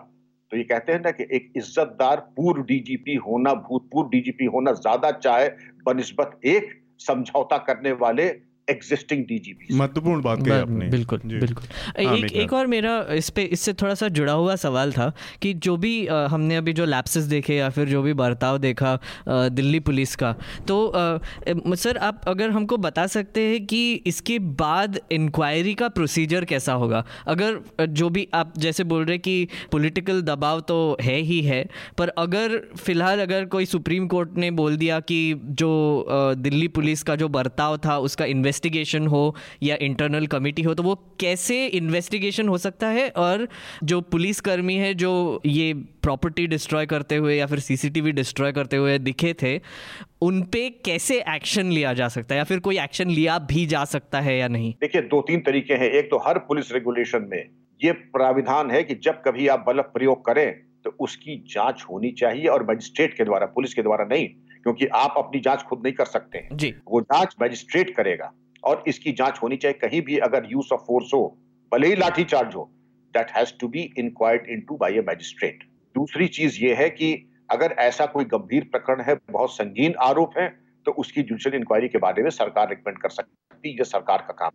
[0.51, 5.11] तो ये कहते हैं ना कि एक इज्जतदार पूर्व डीजीपी होना भूतपूर्व डीजीपी होना ज़्यादा
[5.13, 5.49] चाहे
[5.85, 8.29] बनिस्बत एक समझौता करने वाले
[8.69, 11.67] एग्जिस्टिंग डीजीपी महत्वपूर्ण बात कही आपने। बिल्कुल बिल्कुल।
[12.05, 15.53] हाँ, एक एक और मेरा इस पे इससे थोड़ा सा जुड़ा हुआ सवाल था कि
[15.55, 19.47] जो भी अ, हमने अभी जो लैप्सेस देखे या फिर जो भी बर्ताव देखा अ,
[19.49, 20.35] दिल्ली पुलिस का
[20.67, 20.77] तो
[21.75, 27.03] सर आप अगर हमको बता सकते हैं कि इसके बाद इंक्वायरी का प्रोसीजर कैसा होगा?
[27.27, 27.59] अगर
[27.91, 31.63] जो भी आप जैसे बोल रहे कि पॉलिटिकल दबाव तो है ही है
[31.97, 35.19] पर अगर फ़िलहाल अगर कोई सुप्रीम कोर्ट ने बोल दिया कि
[35.53, 35.71] जो
[36.37, 38.25] दिल्ली पुलिस का जो बर्ताव था उसका
[38.57, 43.09] इन्वेस्टिगेशन हो या इंटरनल कमिटी हो तो वो कैसे इन्वेस्टिगेशन हो सकता है?
[43.09, 43.47] और
[43.83, 48.77] जो पुलिस कर्मी है जो ये प्रॉपर्टी डिस्ट्रॉय करते हुए या फिर सीसीटीवी डिस्ट्रॉय करते
[48.77, 49.59] हुए दिखे थे
[50.21, 52.37] उन पे कैसे एक्शन लिया जा सकता है?
[52.37, 54.73] या फिर कोई एक्शन लिया भी जा सकता है या नहीं?
[54.81, 57.43] देखिए दो तीन तरीके हैं। एक तो हर पुलिस रेगुलेशन में
[57.81, 60.51] ये प्राविधान है कि जब कभी आप बल प्रयोग करें
[60.83, 64.27] तो उसकी जाँच होनी चाहिए और मजिस्ट्रेट के द्वारा पुलिस के द्वारा नहीं
[64.63, 68.31] क्योंकि आप अपनी जाँच खुद नहीं कर सकते। हैं जी। वो जाँच मजिस्ट्रेट करेगा।
[68.63, 71.37] और इसकी जाँच होनी चाहिए। कहीं भी अगर यूज़ ऑफ़ फोर्स हो,
[71.71, 72.69] भले ही लाठी चार्ज हो
[73.13, 75.63] that has to be inquired into by a magistrate
[75.95, 77.13] दूसरी चीज़ ये है कि
[77.51, 80.47] अगर ऐसा कोई गंभीर प्रकरण है, बहुत संगीन आरोप है
[80.85, 84.51] तो उसकी जुडिशियल इंक्वायरी के बारे में सरकार रिकमेंड कर सकती है सरकार का काम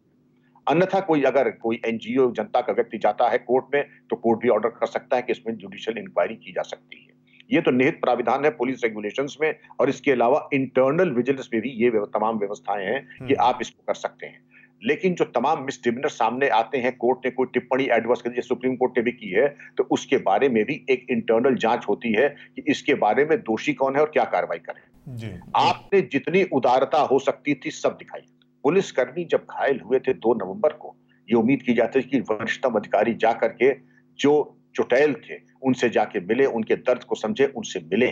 [0.66, 4.48] अन्यथा कोई अगर कोई एनजीओ जनता का व्यक्ति जाता है कोर्ट में तो कोर्ट भी
[4.48, 7.11] ऑर्डर कर सकता है कि इसमें जुडिशियल इंक्वायरी की जा सकती है।
[7.52, 11.70] ये तो निहित प्राविधान है पुलिस रेगुलेशंस में और इसके अलावा इंटरनल विजिलेंस में भी
[11.84, 14.40] ये तमाम व्यवस्थाएँ हैं कि आप इसको कर सकते हैं।
[14.82, 18.74] लेकिन जो तमाम मिसडिमिनर सामने आते हैं कोर्ट ने कोई टिप्पणी एडवर्स कर दी सुप्रीम
[18.76, 22.28] कोर्ट ने भी की है तो उसके बारे में भी एक इंटरनल जाँच होती है
[22.56, 26.98] कि इसके बारे में दोषी कौन है और क्या कार्रवाई करें। जी। आपने जितनी उदारता
[27.02, 28.26] हो सकती थी सब दिखाई।
[28.64, 30.94] पुलिसकर्मी जब घायल हुए थे दो नवंबर को
[31.28, 33.72] ये उम्मीद की जाती थी कि वरिष्ठतम अधिकारी जा करके
[34.18, 34.34] जो
[34.74, 38.06] चुटैल थे, उनसे जाके मिले, उनके दर्द को समझे, उनसे मिले।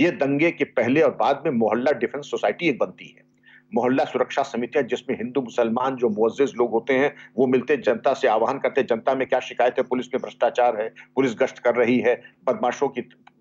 [0.00, 3.32] ये दंगे के पहले और बाद में मोहल्ला डिफेंस सोसाइटी एक बनती है।
[3.74, 8.28] मोहल्ला सुरक्षा समितियाँ, जिसमें हिंदू, मुसलमान जो मुअज्जिज लोग होते हैं, वो मिलते, जनता से
[8.28, 11.98] आह्वान करते जनता में क्या शिकायत है, पुलिस में भ्रष्टाचार है, पुलिस गश्त कर रही
[11.98, 13.00] है, बदमाशों की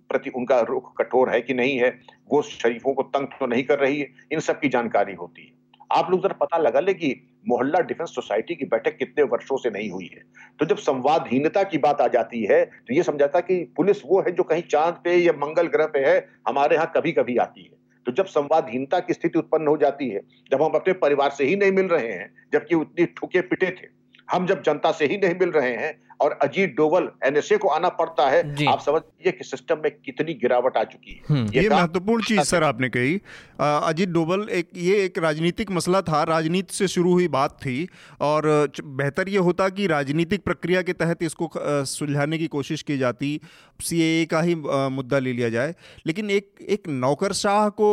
[0.09, 1.99] प्रति उनका रुख कठोर है कि नहीं है,
[2.31, 5.53] वो शरीफों को तंग तो नहीं कर रही है, इन सब की जानकारी होती है।
[5.91, 9.69] आप लोग जरा पता लगा ले कि मोहल्ला डिफेंस सोसाइटी की बैठक कितने वर्षों से
[9.69, 10.23] नहीं हुई है।
[10.59, 14.31] तो जब संवादहीनता की बात आ जाती है तो ये समझाता कि पुलिस वो है
[14.31, 17.79] जो कहीं चाँद पे या मंगल ग्रह पे है, हमारे यहाँ कभी कभी आती है।
[18.05, 21.55] तो जब संवादहीनता की स्थिति उत्पन्न हो जाती है, जब हम अपने परिवार से ही
[21.55, 24.00] नहीं मिल रहे हैं, जबकि उतनी ठुके पिटे थे
[24.31, 27.89] हम जब जनता से ही नहीं मिल रहे हैं और अजीत डोवल एनएसए को आना
[27.89, 31.61] पड़ता है आप समझ लीजिए कि सिस्टम में कितनी गिरावट आ चुकी है। हम्म। ये,
[31.61, 33.21] ये महत्वपूर्ण चीज़ सर आपने कही।
[33.61, 37.87] अजीत डोवल एक ये एक राजनीतिक मसला था राजनीति से शुरू हुई बात थी
[38.21, 41.51] और बेहतर ये होता कि राजनीतिक प्रक्रिया के तहत इसको
[41.85, 43.39] सुलझाने की कोशिश की जाती
[43.81, 44.55] सी का ही
[44.95, 45.75] मुद्दा ले लिया जाए।
[46.07, 47.91] लेकिन एक एक नौकरशाह को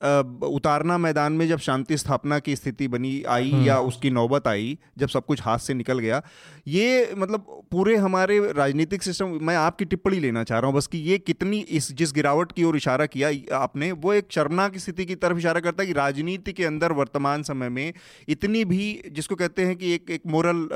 [0.00, 4.76] उतारना मैदान में जब शांति स्थापना की स्थिति बनी आई हम्म। या उसकी नौबत आई
[4.98, 6.22] जब सब कुछ हाथ से निकल गया
[6.68, 10.98] ये मतलब पूरे हमारे राजनीतिक सिस्टम मैं आपकी टिप्पणी लेना चाह रहा हूँ बस कि
[11.00, 15.14] ये कितनी इस जिस गिरावट की ओर इशारा किया आपने वो एक शर्मनाक स्थिति की
[15.16, 17.92] तरफ़ इशारा करता है कि राजनीति के अंदर वर्तमान समय में
[18.28, 20.66] इतनी भी जिसको कहते हैं कि एक एक मोरल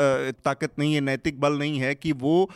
[0.44, 2.48] ताकत नहीं है नैतिक बल नहीं है कि वो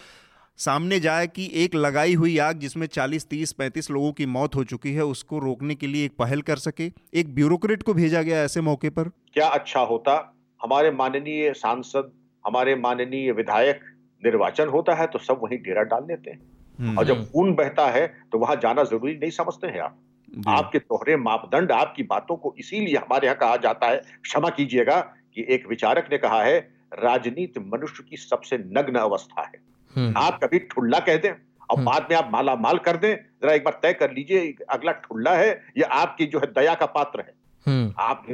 [0.59, 4.64] सामने जाए कि एक लगाई हुई आग जिसमें 40, 30, 35 लोगों की मौत हो
[4.64, 8.42] चुकी है उसको रोकने के लिए एक पहल कर सके। एक ब्यूरोक्रेट को भेजा गया
[8.42, 10.35] ऐसे मौके पर। क्या अच्छा होता?
[10.62, 12.11] हमारे माननीय सांसद
[12.47, 13.81] हमारे माननीय विधायक
[14.25, 16.40] निर्वाचन होता है तो सब वहीं डेरा डाल लेते हैं।
[16.81, 20.01] हम्म। और जब खून बहता है तो वहाँ जाना ज़रूरी नहीं समझते हैं आप।
[20.49, 25.01] आपके तोहरे मापदंड आपकी बातों को इसीलिए हमारे यहाँ कहा जाता है। क्षमा कीजिएगा
[25.35, 26.59] कि एक विचारक ने कहा है
[26.95, 31.85] राजनीति मनुष्य की सबसे नग्न अवस्था है। हम्म। आप कभी ठुल्ला कह दें और हम्म।
[31.85, 35.35] बाद में आप माला माल कर दें जरा एक बार तय कर लीजिए अगला ठुल्ला
[35.35, 37.35] है या आपकी जो है दया का पात्र है।
[37.66, 38.26] हम्म। आप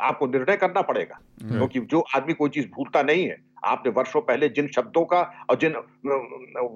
[0.00, 4.48] आपको निर्णय करना पड़ेगा क्योंकि जो आदमी कोई चीज़ भूलता नहीं है आपने वर्षों पहले
[4.48, 5.74] जिन शब्दों का और जिन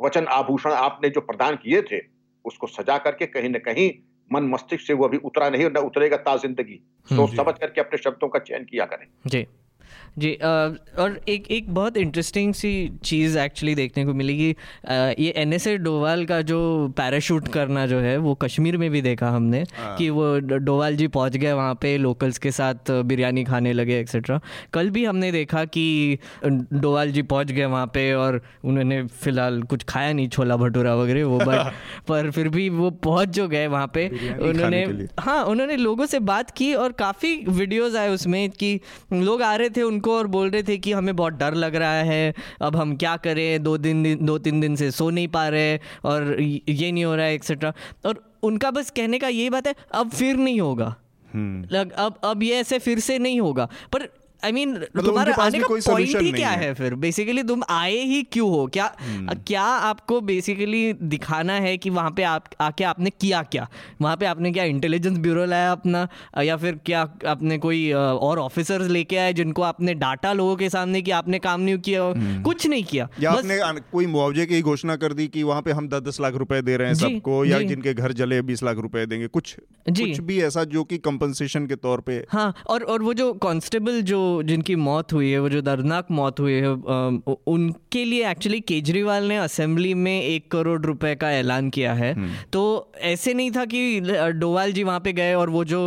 [0.05, 2.01] वचन आभूषण आपने जो प्रदान किए थे
[2.45, 3.91] उसको सजा करके कहीं ना कहीं
[4.31, 7.81] मन मस्तिष्क से वो अभी उतरा नहीं और न उतरेगा ता ज़िंदगी। सोच समझ करके
[7.81, 9.47] अपने शब्दों का चयन किया करें। जी।
[10.19, 12.73] जी और एक एक बहुत इंटरेस्टिंग सी
[13.05, 14.55] चीज़ एक्चुअली देखने को मिली कि
[15.23, 16.59] ये एन एस डोवाल का जो
[16.97, 21.07] पैराशूट करना जो है वो कश्मीर में भी देखा हमने हाँ। कि वो डोवाल जी
[21.09, 24.41] पहुँच गए वहाँ पे लोकल्स के साथ बिरयानी खाने लगे एक्सेट्रा
[24.73, 29.85] कल भी हमने देखा कि डोवाल जी पहुँच गए वहाँ पे और उन्होंने फ़िलहाल कुछ
[29.85, 31.73] खाया नहीं छोला भटूरा वगैरह वो बट
[32.09, 34.09] पर फिर भी वो पहुँच जो गए वहाँ पे
[34.41, 34.85] उन्होंने
[35.21, 38.79] हाँ उन्होंने लोगों से बात की और काफ़ी वीडियोज़ आए उसमें कि
[39.13, 42.03] लोग आ रहे थे उनको और बोल रहे थे कि हमें बहुत डर लग रहा
[42.03, 43.63] है अब हम क्या करें?
[43.63, 47.27] दो दिन दो तीन दिन से सो नहीं पा रहे और ये नहीं हो रहा
[47.27, 47.73] है एक्सेट्रा
[48.07, 50.95] और उनका बस कहने का यही बात है अब फिर नहीं होगा।
[51.35, 54.09] हम्म। लग अब अब ये ऐसे फिर से नहीं होगा। पर
[54.45, 56.95] आई मीन मतलब तुम्हारा आने का पॉइंट ही क्या है, फिर?
[56.95, 58.67] बेसिकली तुम आए ही क्यों हो?
[58.67, 59.37] क्या hmm.
[59.47, 63.69] क्या आपको बेसिकली दिखाना है कि वहाँ पे आप आके आपने किया क्या?
[64.01, 66.07] वहाँ पे आपने क्या इंटेलिजेंस ब्यूरो लाया अपना?
[66.43, 71.03] या फिर क्या आपने कोई और ऑफिसर्स लेके आए जिनको आपने डाटा लोगों के सामने
[71.03, 72.43] कि आपने काम नहीं किया hmm.
[72.45, 73.59] कुछ नहीं किया। या आपने
[73.93, 76.77] कोई मुआवजे की घोषणा कर दी कि वहाँ पे हम दस दस लाख रुपए दे
[76.77, 79.27] रहे हैं सबको या जिनके घर जले बीस लाख रुपए देंगे?
[79.27, 79.57] कुछ
[79.91, 84.01] कुछ भी ऐसा जो कि कंपनसेशन के तौर पे हाँ और और वो जो कांस्टेबल
[84.03, 86.69] जो जिनकी मौत हुई है वो जो दर्दनाक मौत हुई है
[87.47, 92.31] उनके लिए एक्चुअली केजरीवाल ने असेंबली में एक करोड़ रुपए का ऐलान किया है। हम्म।
[92.53, 92.63] तो
[93.03, 94.01] ऐसे नहीं था कि
[94.35, 95.83] डोवाल जी वहाँ पे गए और वो जो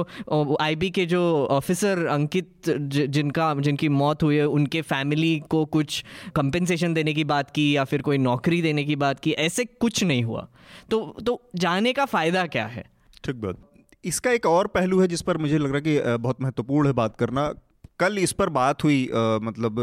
[0.62, 6.04] आईबी के जो ऑफिसर अंकित जिनका जिनकी मौत हुई है उनके फैमिली को कुछ
[6.36, 10.04] कंपेंसेशन देने की बात की या फिर कोई नौकरी देने की बात की ऐसे कुछ
[10.04, 10.48] नहीं हुआ।
[10.92, 12.86] तो तो जाने का फ़ायदा क्या है?
[13.24, 13.58] ठीक बात।
[14.06, 16.94] इसका एक और पहलू है जिस पर मुझे लग रहा है कि बहुत महत्वपूर्ण है
[16.94, 17.44] बात करना।
[18.00, 19.80] कल इस पर बात हुई आ, मतलब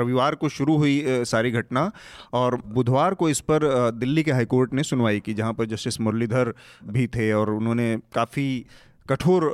[0.00, 1.90] रविवार को शुरू हुई आ, सारी घटना
[2.32, 6.00] और बुधवार को इस पर आ, दिल्ली के हाईकोर्ट ने सुनवाई की जहाँ पर जस्टिस
[6.00, 6.52] मुरलीधर
[6.84, 8.66] भी थे और उन्होंने काफ़ी
[9.08, 9.44] कठोर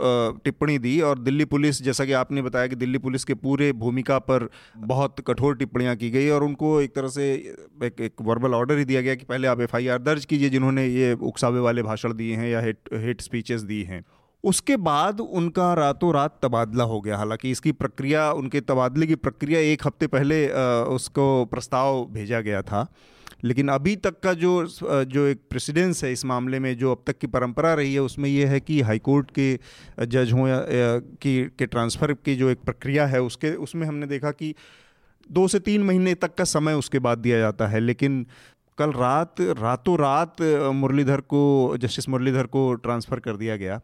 [0.44, 4.18] टिप्पणी दी और दिल्ली पुलिस जैसा कि आपने बताया कि दिल्ली पुलिस के पूरे भूमिका
[4.18, 7.32] पर बहुत कठोर टिप्पणियाँ की गई और उनको एक तरह से
[7.84, 11.12] एक एक वर्बल ऑर्डर ही दिया गया कि पहले आप एफआईआर दर्ज कीजिए जिन्होंने ये
[11.12, 14.04] उकसावे वाले भाषण दिए हैं या हेट हेट स्पीचेस दी हैं।
[14.44, 19.60] उसके बाद उनका रातों रात तबादला हो गया। हालाँकि इसकी प्रक्रिया उनके तबादले की प्रक्रिया
[19.62, 20.46] एक हफ़्ते पहले
[20.94, 22.86] उसको प्रस्ताव भेजा गया था।
[23.44, 24.52] लेकिन अभी तक का जो
[25.06, 28.28] जो एक प्रेसिडेंस है इस मामले में जो अब तक की परंपरा रही है उसमें
[28.28, 29.48] यह है कि हाईकोर्ट के
[30.06, 34.30] जज हों या, की के ट्रांसफ़र की जो एक प्रक्रिया है उसके उसमें हमने देखा
[34.30, 34.54] कि
[35.30, 38.26] दो से तीन महीने तक का समय उसके बाद दिया जाता है। लेकिन
[38.78, 40.42] कल रात रातों रात
[40.74, 41.42] मुरलीधर को
[41.78, 43.80] जस्टिस मुरलीधर को ट्रांसफ़र कर दिया गया।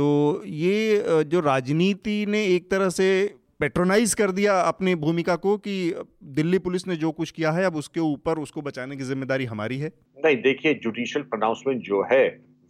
[0.00, 3.06] तो ये जो राजनीति ने एक तरह से
[3.60, 5.74] पेट्रोनाइज कर दिया अपनी भूमिका को कि
[6.24, 9.78] दिल्ली पुलिस ने जो कुछ किया है अब उसके ऊपर उसको बचाने की ज़िम्मेदारी हमारी
[9.78, 9.92] है।
[10.24, 12.22] नहीं देखिए जुडिशियल प्रोनाउंसमेंट जो है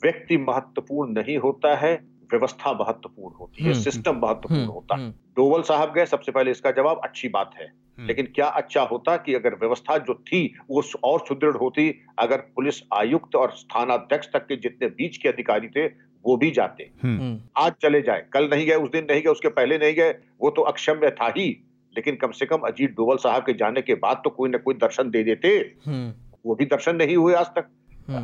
[0.02, 1.94] व्यक्ति महत्वपूर्ण नहीं होता है
[2.32, 6.32] व्यवस्था महत्वपूर्ण होती है सिस्टम हम्म, महत्वपूर्ण हम्म, होता है। हम्म। डोवल साहब गए सबसे
[6.32, 10.54] पहले इसका जवाब अच्छी बात है। लेकिन क्या अच्छा होता कि अगर व्यवस्था जो थी
[10.70, 15.68] वो और सुदृढ़ होती अगर पुलिस आयुक्त और थानाध्यक्ष तक के जितने बीच के अधिकारी
[15.68, 19.22] थे वो भी जाते। हम्म। हम्म। आज चले जाए। कल नहीं गए उस दिन नहीं
[19.22, 22.90] गए उसके पहले नहीं गए वो तो अक्षम्य था ही। लेकिन कम से कम अजीत
[22.90, 25.48] डोवल साहब के जाने के बाद तो कोई ना कोई दर्शन दे देते।
[25.86, 26.12] हम्म,
[26.46, 27.68] वो भी दर्शन नहीं हुए आज तक।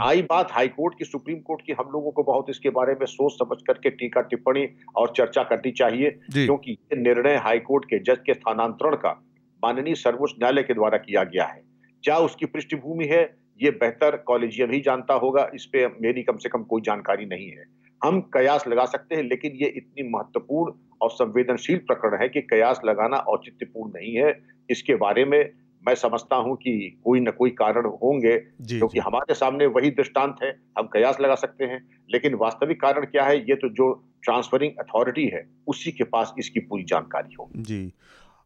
[0.01, 3.07] आई बात हाई कोर्ट की सुप्रीम कोर्ट की हम लोगों को बहुत इसके बारे में
[3.07, 6.11] सोच समझ करके टीका टिप्पणी और चर्चा करनी चाहिए।
[6.47, 9.25] क्योंकि ये निर्णय हाई कोर्ट के जज के स्थानांतरण का
[9.65, 11.63] माननीय सर्वोच्च न्यायालय के द्वारा किया गया है।
[12.05, 16.49] क्या उसकी पृष्ठभूमि है ये बेहतर कॉलेजियम ही जानता होगा। इस पे मेरी कम से
[16.49, 17.65] कम कोई जानकारी नहीं है।
[18.05, 22.81] हम कयास लगा सकते हैं लेकिन ये इतनी महत्वपूर्ण और संवेदनशील प्रकरण है कि कयास
[22.85, 24.33] लगाना औचित्यपूर्ण नहीं है।
[24.71, 25.39] इसके बारे में
[25.83, 30.51] मैं समझता हूँ कि कोई ना कोई कारण होंगे क्योंकि हमारे सामने वही दृष्टांत है
[30.79, 31.81] हम कयास लगा सकते हैं।
[32.11, 36.61] लेकिन वास्तविक कारण क्या है ये तो जो ट्रांसफरिंग अथॉरिटी है उसी के पास इसकी
[36.61, 37.93] पूरी जानकारी हो जी।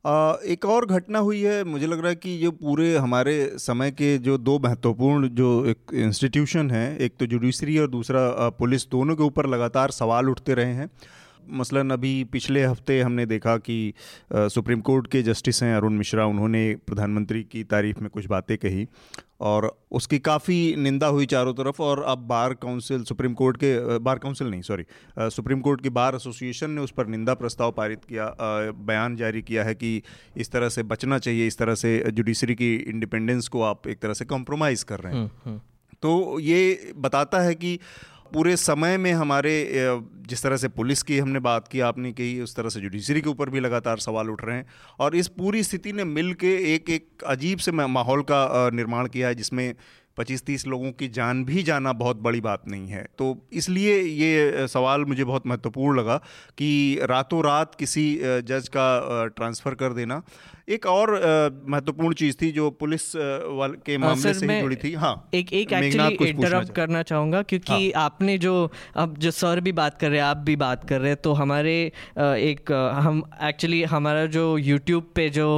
[0.04, 4.16] एक और घटना हुई है, मुझे लग रहा है कि ये पूरे हमारे समय के
[4.18, 9.22] जो दो महत्वपूर्ण जो एक इंस्टीट्यूशन हैं, एक तो जुडिशरी और दूसरा पुलिस दोनों के
[9.22, 10.90] ऊपर लगातार सवाल उठते रहे हैं।
[11.48, 13.94] मसलन अभी पिछले हफ़्ते हमने देखा कि
[14.32, 18.86] सुप्रीम कोर्ट के जस्टिस हैं अरुण मिश्रा उन्होंने प्रधानमंत्री की तारीफ़ में कुछ बातें कही
[19.40, 24.18] और उसकी काफ़ी निंदा हुई चारों तरफ़ और अब बार काउंसिल सुप्रीम कोर्ट के बार
[24.18, 24.84] काउंसिल नहीं सॉरी
[25.18, 28.34] सुप्रीम कोर्ट की बार एसोसिएशन ने उस पर निंदा प्रस्ताव पारित किया
[28.72, 30.02] बयान जारी किया है कि
[30.36, 34.14] इस तरह से बचना चाहिए इस तरह से जुडिशरी की इंडिपेंडेंस को आप एक तरह
[34.14, 35.60] से कॉम्प्रोमाइज़ कर रहे हैं। हम्म, हम्म,
[36.02, 37.78] तो ये बताता है कि
[38.32, 39.52] पूरे समय में हमारे
[40.28, 43.28] जिस तरह से पुलिस की हमने बात की, आपने कही उस तरह से जुडिशरी के
[43.28, 44.66] ऊपर भी लगातार सवाल उठ रहे हैं।
[44.98, 49.28] और इस पूरी स्थिति ने मिल के एक एक अजीब से माहौल का निर्माण किया
[49.28, 49.74] है, जिसमें
[50.16, 54.66] पच्चीस तीस लोगों की जान भी जाना बहुत बड़ी बात नहीं है। तो इसलिए ये
[54.68, 56.16] सवाल मुझे बहुत महत्वपूर्ण लगा
[56.58, 60.22] कि रातों रात किसी जज का ट्रांसफ़र कर देना
[60.70, 61.10] एक और
[61.66, 63.04] महत्वपूर्ण चीज़ थी जो पुलिस
[63.52, 67.72] वाल के मामले से ही जुड़ी थी हाँ एक एक एक्चुअली इंटरप्ट करना चाहूँगा क्योंकि
[67.72, 68.04] हाँ.
[68.04, 68.52] आपने जो
[68.96, 71.32] अब जो सर भी बात कर रहे हैं आप भी बात कर रहे हैं तो
[71.32, 71.74] हमारे
[72.18, 75.48] एक हम एक्चुअली हमारा जो यूट्यूब पे जो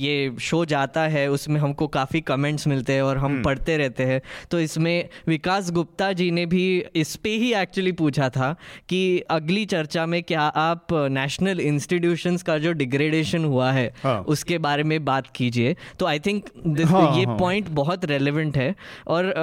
[0.00, 4.04] ये शो जाता है उसमें हमको काफ़ी कमेंट्स मिलते हैं और हम्म। हम पढ़ते रहते
[4.04, 4.20] हैं
[4.50, 6.64] तो इसमें विकास गुप्ता जी ने भी
[6.96, 8.54] इस पे ही एक्चुअली पूछा था
[8.88, 14.51] कि अगली चर्चा में क्या आप नेशनल इंस्टीट्यूशंस का जो डिग्रेडेशन हुआ है हाँ। उसके
[14.58, 16.44] बारे में बात कीजिए। तो आई थिंक
[16.84, 18.74] हाँ, ये पॉइंट हाँ। बहुत रेलेवेंट है।
[19.06, 19.34] और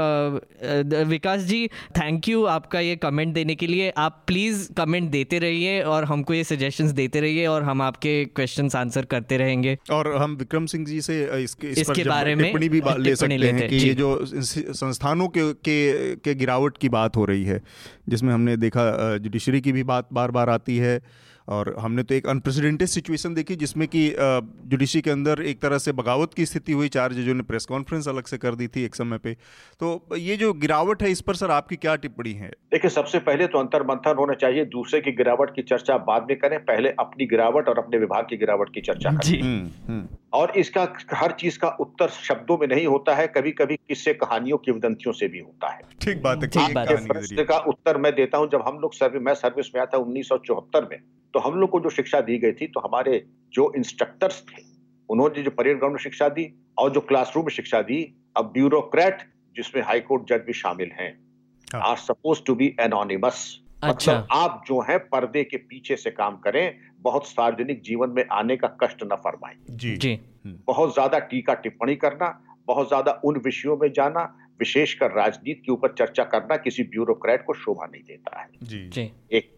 [1.07, 5.81] विकास जी थैंक यू आपका ये कमेंट देने के लिए। आप प्लीज़ कमेंट देते रहिए
[5.81, 10.35] और हमको ये सजेशंस देते रहिए और हम आपके क्वेश्चंस आंसर करते रहेंगे। और हम
[10.35, 13.53] विक्रम सिंह जी से इसके इस इसके बारे में टिप्पणी भी बा- ले सकते हैं
[13.53, 14.25] हैं, कि ये जो।
[14.73, 17.61] संस्थानों के के के गिरावट की बात हो रही है
[18.09, 21.01] जिसमें हमने देखा जुडिशरी की भी बात बार बार आती है
[21.49, 24.01] और हमने तो एक अनप्रेसिडेंटेड सिचुएशन देखी जिसमें कि
[24.65, 28.07] जुडिशरी के अंदर एक तरह से बगावत की स्थिति हुई। चार जजों ने प्रेस कॉन्फ्रेंस
[28.07, 29.33] अलग से कर दी थी एक समय पे।
[29.79, 32.49] तो ये जो गिरावट है इस पर सर आपकी क्या टिप्पणी है?
[32.71, 36.37] देखिए सबसे पहले तो अंतर मंथन होना चाहिए। दूसरे की गिरावट की चर्चा बाद में
[36.39, 40.07] करें। पहले अपनी गिरावट और अपने विभाग की गिरावट की चर्चा करें। जी। हम्म, हम्म,
[40.33, 44.57] और इसका हर चीज़ का उत्तर शब्दों में नहीं होता है। कभी कभी किस्से कहानियों
[44.57, 47.97] की किवदंतियों से भी होता है। ठीक बात है ठीक बात है। प्रश्न का उत्तर
[47.97, 50.87] मैं देता हूँ। जब हम लोग सर्विस मैं सर्विस में आया था उन्नीस सौ चौहत्तर
[50.91, 50.99] में
[51.33, 53.23] तो हम लोग को जो शिक्षा दी गई थी तो हमारे
[53.53, 54.63] जो इंस्ट्रक्टर्स थे
[55.09, 56.47] उन्होंने जो परेड ग्राउंड में शिक्षा दी
[56.77, 58.03] और जो क्लासरूम में शिक्षा दी
[58.37, 59.21] अब ब्यूरोक्रेट
[59.55, 61.11] जिसमें हाई कोर्ट जज भी शामिल हैं
[61.67, 66.11] हाँ। Are suppose to be anonymous अच्छा। मतलब आप जो है पर्दे के पीछे से
[66.11, 70.19] काम करें बहुत सार्वजनिक जीवन में आने का कष्ट न फरमाएँ। जी। जी।
[70.67, 72.27] बहुत ज़्यादा टीका टिप्पणी करना
[72.67, 74.23] बहुत ज़्यादा उन विषयों में जाना
[74.59, 79.11] विशेषकर राजनीति के ऊपर चर्चा करना किसी ब्यूरोक्रेट को शोभा नहीं देता है। जी। जी।
[79.31, 79.51] एक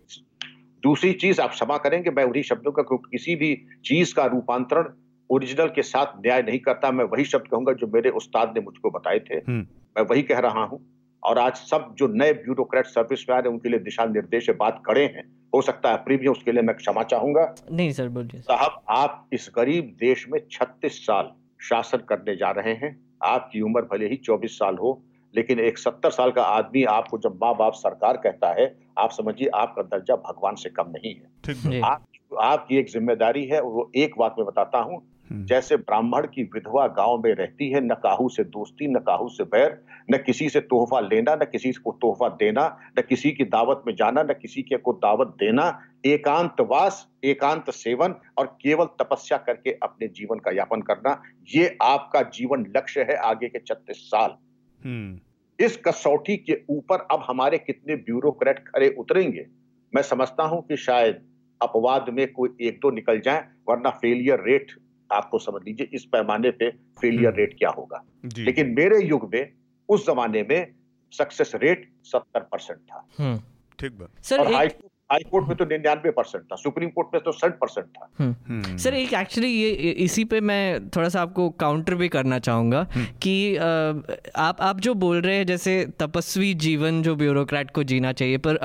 [0.84, 4.89] दूसरी चीज़ आप क्षमा करेंगे मैं उन्हीं शब्दों का किसी भी चीज़ का रूपांतरण
[5.30, 8.89] ओरिजिनल के साथ न्याय नहीं करता मैं वही शब्द कहूँगा जो मेरे उस्ताद ने मुझको
[8.89, 9.67] बताए थे। हम्म।
[9.98, 13.50] मैं वही कह रहा हूँ। और आज सब जो नए ब्यूरोक्रेट सर्विस में आ रहे
[13.50, 16.76] हैं उनके लिए दिशा निर्देश बात कड़े हैं। हो सकता है प्रीमियम उसके लिए मैं
[16.76, 22.36] क्षमा चाहूँगा। नहीं सर बोलिए साहब आप इस गरीब देश में 36 साल शासन करने
[22.36, 26.44] जा रहे हैं। आपकी उम्र भले ही 24 साल हो लेकिन एक 70 साल का
[26.44, 30.89] आदमी आपको जब माँ बाप सरकार कहता है आप समझिए आपका दर्जा भगवान से कम
[30.89, 32.06] नहीं है। आप
[32.41, 36.86] आपकी एक ज़िम्मेदारी है वो एक बात मैं बताता हूँ हम्म। जैसे ब्राह्मण की विधवा
[36.88, 39.78] गाँव में रहती है न काहू से दोस्ती न काहू से बैर
[40.12, 42.65] न किसी से तोहफा लेना न किसी को तोहफा देना
[43.00, 45.67] न किसी की दावत में जाना न किसी के को दावत देना
[46.06, 51.22] एकांतवास एकांत सेवन और केवल तपस्या करके अपने जीवन का यापन करना
[51.56, 54.36] ये आपका जीवन लक्ष्य है आगे के छत्तीस साल।
[55.60, 59.47] इस कसौटी के ऊपर अब हमारे कितने ब्यूरोक्रेट खड़े उतरेंगे?
[59.95, 61.22] मैं समझता हूँ कि शायद
[61.62, 64.72] अपवाद में कोई एक दो निकल जाए वरना फेलियर रेट
[65.12, 68.03] आपको समझ लीजिए इस पैमाने पे फेलियर हम्म। रेट क्या होगा?
[68.38, 69.53] लेकिन मेरे युग में
[69.89, 70.72] उस जमाने में
[71.12, 73.39] सक्सेस रेट सत्तर परसेंट था। हम्म।
[73.80, 74.72] ठीक बात। सर और एक
[75.12, 78.36] हाई कोर्ट में तो निन्यानवे परसेंट था सुप्रीम कोर्ट में तो साठ परसेंट था हम्म।
[78.47, 82.86] हम्म। सर एक एक्चुअली ये इसी पे मैं थोड़ा सा आपको काउंटर भी करना चाहूँगा
[82.93, 88.12] हम्म। कि आप आप जो बोल रहे हैं जैसे तपस्वी जीवन जो ब्यूरोक्रेट को जीना
[88.14, 88.57] चाहिए पर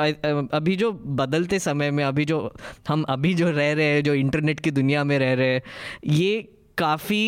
[0.52, 2.40] अभी जो बदलते समय में अभी जो
[2.88, 5.62] हम अभी जो रह रहे हैं जो इंटरनेट की दुनिया में रह रहे हैं
[6.14, 7.24] ये काफ़ी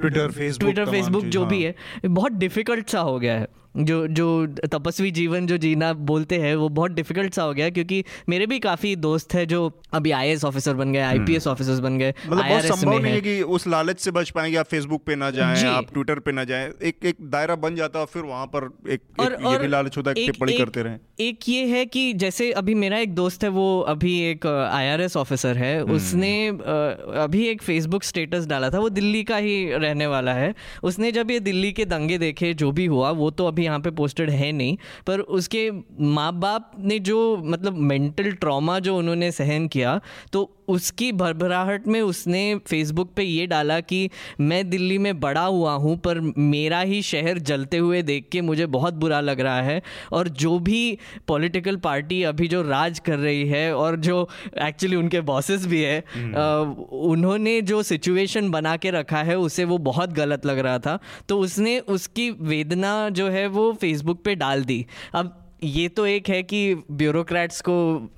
[0.00, 3.46] ट्विटर फेसबुक ट्विटर फेसबुक जो भी हाँ। है बहुत डिफ़िकल्ट सा हो गया है
[3.76, 8.04] जो जो तपस्वी जीवन जो जीना बोलते हैं वो बहुत डिफ़िकल्ट सा हो गया क्योंकि
[8.28, 9.60] मेरे भी काफ़ी दोस्त है जो
[9.92, 13.20] अभी आई ऑफिसर बन गए आईपीएस हम्म। ऑफिसर्स बन गए मतलब बहुत संभव नहीं है
[13.20, 16.44] कि उस लालच से बच पाएँगे आप फेसबुक पे ना जाएँ आप ट्विटर पे ना
[16.44, 19.58] जाएँ। एक एक दायरा बन जाता है फिर वहाँ पर एक, और, एक और ये
[19.58, 23.14] भी लालच होता है टिप्पणी करते रहें। एक ये है कि जैसे अभी मेरा एक
[23.14, 28.70] दोस्त है वो अभी एक आईआरएस ऑफिसर है। हम्म। उसने अभी एक फेसबुक स्टेटस डाला
[28.70, 32.52] था वो दिल्ली का ही रहने वाला है। उसने जब ये दिल्ली के दंगे देखे
[32.54, 35.70] जो भी हुआ वो तो अभी अभी यहाँ पे पोस्टेड है नहीं, पर उसके
[36.14, 40.00] माँ बाप ने जो मतलब मेंटल ट्रॉमा जो उन्होंने सहन किया
[40.32, 44.08] तो उसकी भरभराहट में उसने फेसबुक पे ये डाला कि
[44.42, 48.66] मैं दिल्ली में बड़ा हुआ हूँ पर मेरा ही शहर जलते हुए देख के मुझे
[48.68, 49.80] बहुत बुरा लग रहा है
[50.12, 50.80] और जो भी
[51.28, 54.28] पॉलिटिकल पार्टी अभी जो राज कर रही है और जो
[54.60, 59.78] एक्चुअली उनके बॉसेस भी है हम्म। उन्होंने जो सिचुएशन बना के रखा है उसे वो
[59.82, 60.98] बहुत गलत लग रहा था
[61.28, 66.28] तो उसने उसकी वेदना जो है वो फेसबुक पे डाल दी अब ये तो एक
[66.28, 67.74] है कि ब्यूरोक्रेट्स को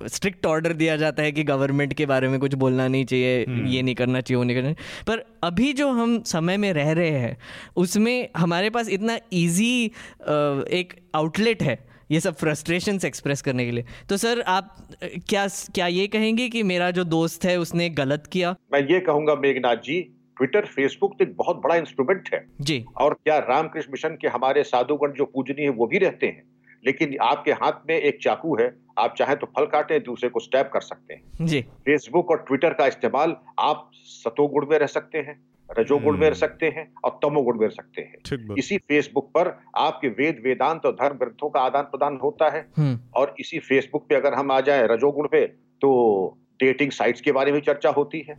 [0.07, 3.65] स्ट्रिक्ट ऑर्डर दिया जाता है कि गवर्नमेंट के बारे में कुछ बोलना नहीं चाहिए हम्म।
[3.67, 4.71] ये नहीं करना चाहिए वो नहीं करना
[5.07, 7.37] पर अभी जो हम समय में रह रहे हैं
[7.75, 9.85] उसमें हमारे पास इतना ईजी
[10.71, 11.77] एक आउटलेट है
[12.11, 16.63] ये सब फ्रस्ट्रेशन एक्सप्रेस करने के लिए। तो सर आप क्या क्या ये कहेंगे कि
[16.63, 18.55] मेरा जो दोस्त है उसने गलत किया?
[18.73, 20.01] मैं ये कहूँगा मेघनाथ जी
[20.37, 24.63] ट्विटर फेसबुक तो एक बहुत बड़ा इंस्ट्रूमेंट है। जी। और क्या रामकृष्ण मिशन के हमारे
[24.65, 26.43] साधुगण जो पूजनीय है वो भी रहते हैं।
[26.85, 30.69] लेकिन आपके हाथ में एक चाकू है आप चाहे तो फल काटे दूसरे को स्टैप
[30.73, 35.43] कर सकते हैं। जी। फेसबुक और ट्विटर का इस्तेमाल आप सतोगुण में रह सकते हैं
[35.79, 39.59] रजोगुण में रह हम्म। सकते हैं और तमोगुण में रह सकते हैं। इसी फेसबुक पर
[39.77, 44.07] आपके वेद वेदांत और धर्म ग्रंथों का आदान प्रदान होता है। हम्म। और इसी फेसबुक
[44.09, 45.45] पे अगर हम आ जाए रजोगुण पे
[45.81, 48.37] तो डेटिंग साइट्स के बारे में चर्चा होती है।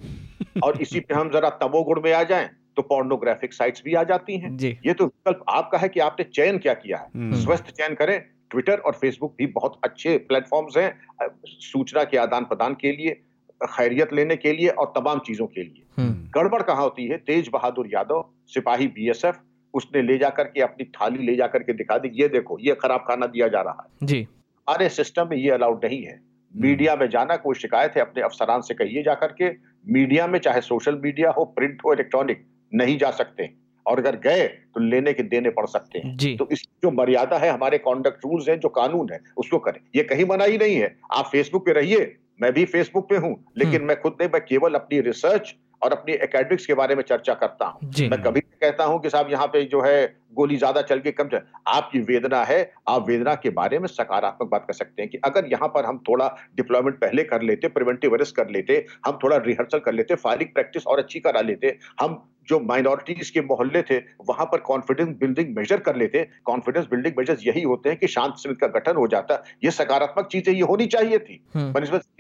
[0.62, 4.38] और इसी पे हम जरा तमोगुण में आ जाएँ तो पोर्नोग्राफिक साइट्स भी आ जाती
[4.38, 7.94] हैं। ये तो विकल्प आपका है कि आपने चयन क्या किया है। हम्म। स्वस्थ चयन
[7.94, 11.01] करें ट्विटर और फेसबुक भी बहुत अच्छे प्लेटफॉर्म्स हैं
[11.47, 13.20] सूचना के आदान प्रदान के लिए
[13.62, 17.16] खैरियत लेने के लिए और तमाम चीज़ों के लिए। हम्म। गड़बड़ कहाँ होती है?
[17.16, 19.40] तेज बहादुर यादव सिपाही बीएसएफ
[19.74, 23.01] उसने ले जाकर के अपनी थाली ले जाकर के दिखा दी ये देखो ये खराब
[23.01, 26.20] खाना दिया जा रहा है। जी। हमारे सिस्टम में ये अलाउड नहीं है।
[26.57, 29.51] मीडिया। में जाना कोई शिकायत है अपने अफसरान से कहिए जाकर के
[29.92, 34.47] मीडिया में चाहे सोशल मीडिया हो प्रिंट हो इलेक्ट्रॉनिक नहीं जा सकते। और अगर गए
[34.47, 38.49] तो लेने के देने पड़ सकते हैं। तो इस जो मर्यादा है हमारे कॉन्डक्ट रूल्स
[38.49, 41.72] हैं जो कानून है उसको करें। ये कहीं मना ही नहीं है। आप फेसबुक पे
[41.72, 45.55] रहिए मैं भी फेसबुक पे हूँ लेकिन हम्म। मैं खुद नहीं मैं केवल अपनी रिसर्च
[45.82, 49.30] और अपनी एकेडमिक्स के बारे में चर्चा करता हूँ। मैं कभी कहता हूँ कि साहब
[49.30, 53.34] यहाँ पे जो है गोली ज़्यादा चल के कम चल। आपकी वेदना है आप वेदना
[53.34, 56.97] के बारे में सकारात्मक बात कर सकते हैं कि अगर यहाँ पर हम थोड़ा डिप्लॉयमेंट
[56.97, 60.99] पहले कर लेते प्रिवेंटिव अरेस्ट कर लेते हम थोड़ा रिहर्सल कर लेते फायरिंग प्रैक्टिस और
[60.99, 63.97] अच्छी करा लेते हम जो माइनॉरिटीज के मोहल्ले थे
[64.28, 68.34] वहाँ पर कॉन्फिडेंस बिल्डिंग मेजर कर लेते कॉन्फिडेंस बिल्डिंग मेजर्स यही होते हैं कि शांत
[68.34, 71.72] समिति का गठन हो जाता। ये सकारात्मक चीज़ें ये होनी चाहिए थी। हम्म।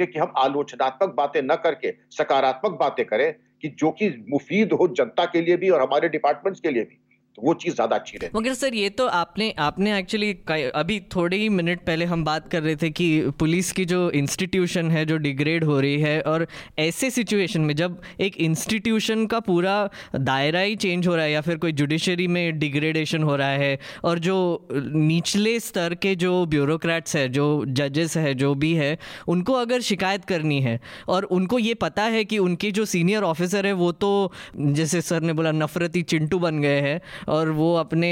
[0.06, 5.24] कि हम आलोचनात्मक बातें न करके सकारात्मक बातें करें कि जो कि मुफीद हो जनता
[5.24, 6.98] के लिए भी और हमारे डिपार्टमेंट्स के लिए भी।
[7.36, 10.30] तो वो चीज़ ज़्यादा अच्छी रहती मगर सर, ये तो आपने आपने एक्चुअली
[10.74, 13.08] अभी थोड़े ही मिनट पहले हम बात कर रहे थे कि
[13.38, 16.46] पुलिस की जो इंस्टीट्यूशन है, जो डिग्रेड हो रही है और
[16.78, 19.74] ऐसे सिचुएशन में जब एक इंस्टीट्यूशन का पूरा
[20.14, 23.78] दायरा ही चेंज हो रहा है या फिर कोई जुडिशरी में डिग्रेडेशन हो रहा है
[24.04, 24.36] और जो
[24.72, 28.96] निचले स्तर के जो ब्यूरोक्रेट्स है, जो जजेस है, जो भी है,
[29.28, 30.78] उनको अगर शिकायत करनी है
[31.08, 35.20] और उनको ये पता है कि उनके जो सीनियर ऑफिसर है, वो तो जैसे सर
[35.20, 38.10] ने बोला, नफरती चिंटू बन गए हैं और वो अपने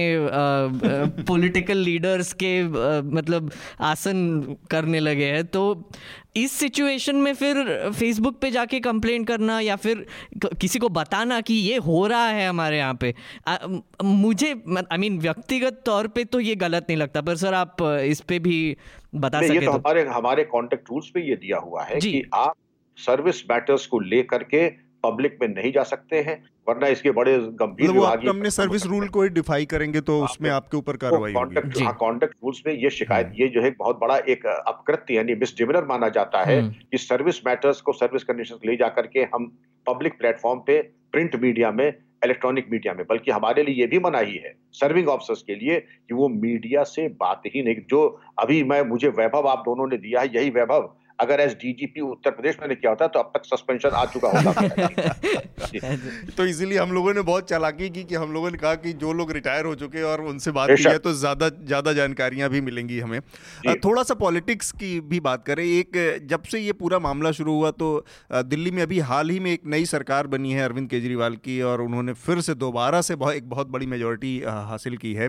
[1.29, 3.51] पॉलिटिकल लीडर्स के मतलब
[3.81, 5.91] आसन करने लगे हैं। तो
[6.37, 10.05] इस सिचुएशन में फिर फेसबुक पे जाके कंप्लेन करना या फिर
[10.61, 13.15] किसी को बताना कि ये हो रहा है हमारे यहाँ पे
[13.49, 13.57] आ,
[14.05, 14.51] मुझे
[14.93, 18.39] आई मीन व्यक्तिगत तौर पे तो ये गलत नहीं लगता पर सर आप इस पे
[18.39, 18.77] भी
[19.15, 22.55] बता सके तो, तो। हमारे हमारे कॉन्टेक्ट रूल्स पे ये दिया हुआ है कि आप
[22.99, 24.69] सर्विस मैटर्स को लेकर के
[25.05, 29.23] पब्लिक में नहीं जा सकते हैं। वरना इसके बड़े गंभीर मतलब अपने सर्विस रूल को
[29.31, 33.49] डिफाई करेंगे तो उसमें आपके ऊपर कार्रवाई कॉन्टेक्ट कॉन्टेक्ट रूल्स में ये शिकायत हम्म। ये
[33.49, 37.81] जो है बहुत बड़ा एक अपकृत्य यानी मिसडिमिनर माना जाता है हम्म। कि सर्विस मैटर्स
[37.81, 39.53] को सर्विस कंडीशंस ले जाकर के हम
[39.87, 40.81] पब्लिक प्लेटफॉर्म पे
[41.13, 41.87] प्रिंट मीडिया में
[42.25, 46.15] इलेक्ट्रॉनिक मीडिया में बल्कि हमारे लिए ये भी मनाही है सर्विंग ऑफिसर्स के लिए कि
[46.15, 48.03] वो मीडिया से बात ही नहीं जो
[48.39, 52.31] अभी मैं मुझे वैभव आप दोनों ने दिया है यही वैभव अगर एस डीजीपी उत्तर
[52.31, 54.53] प्रदेश में किया होता तो अब तक सस्पेंशन आ चुका होगा।
[56.37, 59.13] तो इसीलिए हम लोगों ने बहुत चालाकी की कि हम लोगों ने कहा कि जो
[59.13, 62.61] लोग रिटायर हो चुके हैं और उनसे बात की है तो ज़्यादा ज़्यादा जानकारियाँ भी
[62.63, 63.21] मिलेंगी हमें।
[63.85, 67.71] थोड़ा सा पॉलिटिक्स की भी बात करें। एक जब से ये पूरा मामला शुरू हुआ
[67.75, 67.91] तो
[68.47, 71.81] दिल्ली में अभी हाल ही में एक नई सरकार बनी है अरविंद केजरीवाल की और
[71.83, 75.29] उन्होंने फिर से दोबारा से बहुत एक बहुत बड़ी मेजोरिटी हासिल की है।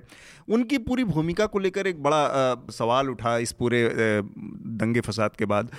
[0.50, 2.24] उनकी पूरी भूमिका को लेकर एक बड़ा
[2.74, 3.84] सवाल उठा इस पूरे
[4.78, 5.70] दंगे फसाद के बाद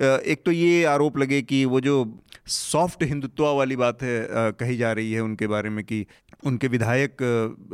[0.00, 4.92] एक तो ये आरोप लगे कि वो जो सॉफ्ट हिंदुत्व वाली बात है कही जा
[4.92, 6.06] रही है उनके बारे में कि
[6.46, 7.16] उनके विधायक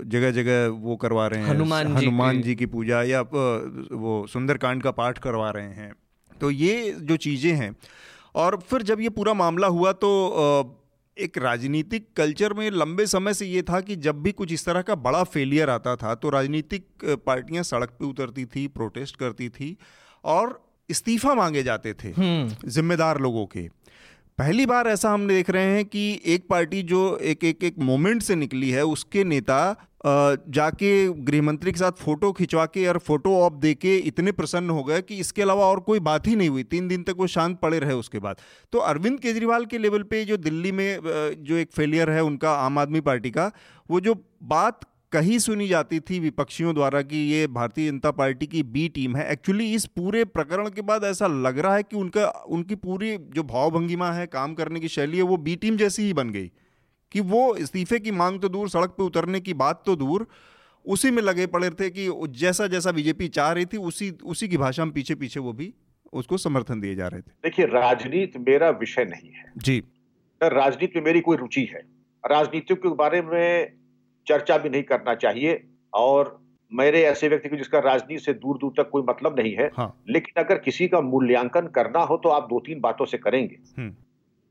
[0.06, 4.82] जगह जगह वो करवा रहे हैं हनुमान जी हनुमान जी की पूजा या वो सुंदरकांड
[4.82, 5.96] का पाठ करवा रहे हैं।
[6.40, 7.76] तो ये जो चीज़ें हैं
[8.34, 10.80] और फिर जब ये पूरा मामला हुआ तो
[11.18, 14.82] एक राजनीतिक कल्चर में लंबे समय से ये था कि जब भी कुछ इस तरह
[14.82, 19.76] का बड़ा फेलियर आता था तो राजनीतिक पार्टियाँ सड़क पे उतरती थी प्रोटेस्ट करती थी
[20.24, 23.68] और इस्तीफा मांगे जाते थे हम्म। जिम्मेदार लोगों के।
[24.38, 28.22] पहली बार ऐसा हम देख रहे हैं कि एक पार्टी जो एक एक एक मोमेंट
[28.22, 29.58] से निकली है उसके नेता
[30.06, 30.90] जाके
[31.24, 34.82] गृह मंत्री के साथ फ़ोटो खिंचवा के और फ़ोटो ऑफ़ दे के इतने प्रसन्न हो
[34.84, 37.58] गए कि इसके अलावा और कोई बात ही नहीं हुई। तीन दिन तक वो शांत
[37.60, 38.40] पड़े रहे उसके बाद।
[38.72, 40.98] तो अरविंद केजरीवाल के लेवल पे जो दिल्ली में
[41.38, 43.50] जो एक फेलियर है उनका आम आदमी पार्टी का
[43.90, 44.80] वो जो बात
[45.14, 49.30] कही सुनी जाती थी विपक्षियों द्वारा कि ये भारतीय जनता पार्टी की बी टीम है।
[49.32, 53.42] एक्चुअली इस पूरे प्रकरण के बाद ऐसा लग रहा है कि उनका उनकी पूरी जो
[53.42, 56.50] भावभंगिमा है काम करने की शैली है वो बी टीम जैसी ही बन गई।
[57.12, 60.26] कि वो इस्तीफे की मांग तो दूर सड़क पे उतरने की बात तो दूर
[60.86, 62.08] उसी में लगे पड़े थे कि
[62.38, 65.72] जैसा जैसा बीजेपी चाह रही थी उसी उसी की भाषा में पीछे पीछे वो भी
[66.12, 69.82] उसको समर्थन दिए जा रहे थे। देखिए राजनीति मेरा विषय नहीं है। जी।
[70.42, 71.80] राजनीति में मेरी कोई रुचि है
[72.24, 73.72] राजनीतियों के बारे में
[74.26, 75.62] चर्चा भी नहीं करना चाहिए।
[75.94, 76.38] और
[76.72, 80.02] मेरे ऐसे व्यक्ति को जिसका राजनीति से दूर दूर तक कोई मतलब नहीं है हाँ।
[80.08, 83.94] लेकिन अगर किसी का मूल्यांकन करना हो तो आप दो तीन बातों से करेंगे। हम्म।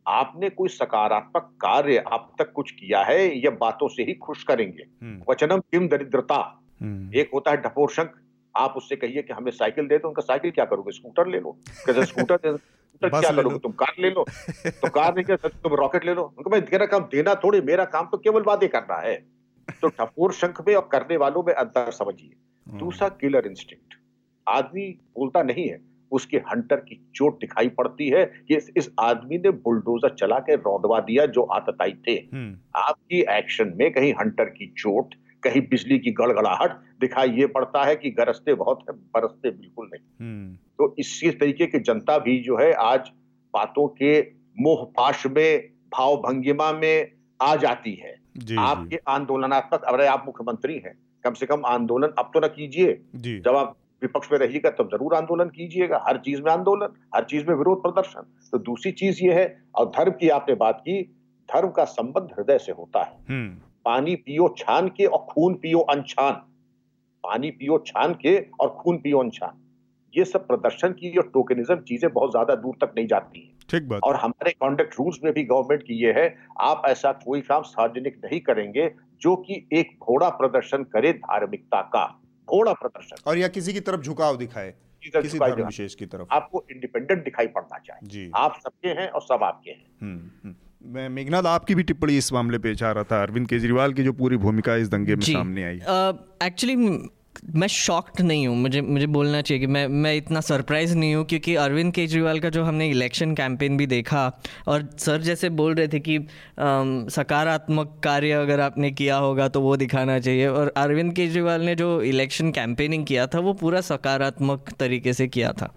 [0.08, 4.84] आपने कोई सकारात्मक कार्य अब तक कुछ किया है या बातों से ही खुश करेंगे।
[5.02, 8.20] हम्म। वचनम किम दरिद्रता। हम्म। एक होता है ढपोर शंख
[8.56, 10.92] आप उससे कहिए कि हमें साइकिल दे दो उनका साइकिल क्या करोगे?
[10.92, 13.58] स्कूटर ले लो। कैसे स्कूटर दे स्कूटर क्या करोगे?
[13.58, 14.26] तुम कार ले लो।
[14.68, 18.10] तो कार नहीं तुम रॉकेट ले लो। उनको मैं तेरा काम देना थोड़ी मेरा काम
[18.12, 19.16] तो केवल वादे करना है।
[19.72, 22.36] तो ठपोर शंख में और करने वालों में अंतर समझिए
[22.68, 23.98] हम्म। दूसरा किलर इंस्टिंक्ट
[24.48, 29.38] आदमी बोलता नहीं है उसके हंटर की चोट दिखाई पड़ती है कि इस, इस आदमी
[29.38, 34.50] ने बुलडोजर चला के रौदवा दिया जो आतताई थे हम्म। आपकी एक्शन में कहीं हंटर
[34.50, 39.50] की चोट कहीं बिजली की गड़गड़ाहट दिखाई ये पड़ता है कि गरजते बहुत है बरसते
[39.52, 43.12] बिल्कुल नहीं हम्म। तो इसी तरीके की जनता भी जो है आज
[43.54, 44.20] बातों के
[44.60, 50.74] मोह पाश में भाव भंगिमा में आ जाती है जी, आपके आंदोलनात्मक अरे आप मुख्यमंत्री
[50.76, 53.00] हैं कम से कम आंदोलन अब तो ना कीजिए।
[53.40, 57.46] जब आप विपक्ष में रहिएगा तब ज़रूर आंदोलन कीजिएगा हर चीज़ में आंदोलन हर चीज़
[57.48, 61.02] में विरोध प्रदर्शन। तो दूसरी चीज़ ये है और धर्म की आपने बात की
[61.50, 63.50] धर्म का संबंध हृदय से होता है। हम्म।
[63.86, 66.34] पानी पियो छान के और खून पियो अनछान।
[67.24, 69.60] पानी पियो छान के और खून पियो अनछान।
[70.14, 73.88] ये सब प्रदर्शन की और टोकनिज्म चीज़ें बहुत ज़्यादा दूर तक नहीं जाती हैं। ठीक
[73.90, 76.28] बात। और हमारे कॉन्डक्ट रूल्स में भी गवर्नमेंट की ये है
[76.62, 78.90] आप ऐसा कोई काम सार्वजनिक नहीं करेंगे
[79.22, 82.06] जो कि एक घोड़ा प्रदर्शन करे धार्मिकता का
[82.48, 86.64] घोड़ा प्रदर्शन। और या किसी की तरफ़ झुकाव दिखाए किसी धर्म विशेष की तरफ़। आपको
[86.72, 90.56] इंडिपेंडेंट दिखाई पड़ना चाहिए। जी। आप सबके हैं और सब आपके हैं। हम्म, हम्म।
[90.94, 94.14] मैं मेघनाथ आपकी भी टिप्पणी इस मामले पे चाह रहा था। अरविंद केजरीवाल की जो
[94.14, 95.80] पूरी भूमिका इस दंगे में सामने आई।
[96.44, 96.76] एक्चुअली
[97.56, 101.26] मैं शॉक्ड नहीं हूँ। मुझे मुझे बोलना चाहिए कि मैं मैं इतना सरप्राइज़ नहीं हूँ
[101.26, 104.26] क्योंकि अरविंद केजरीवाल का जो हमने इलेक्शन कैंपेन भी देखा
[104.68, 106.18] और सर जैसे बोल रहे थे कि
[107.12, 112.02] सकारात्मक कार्य अगर आपने किया होगा तो वो दिखाना चाहिए और अरविंद केजरीवाल ने जो
[112.04, 115.74] इलेक्शन कैंपेनिंग किया था वो पूरा सकारात्मक तरीके से किया था।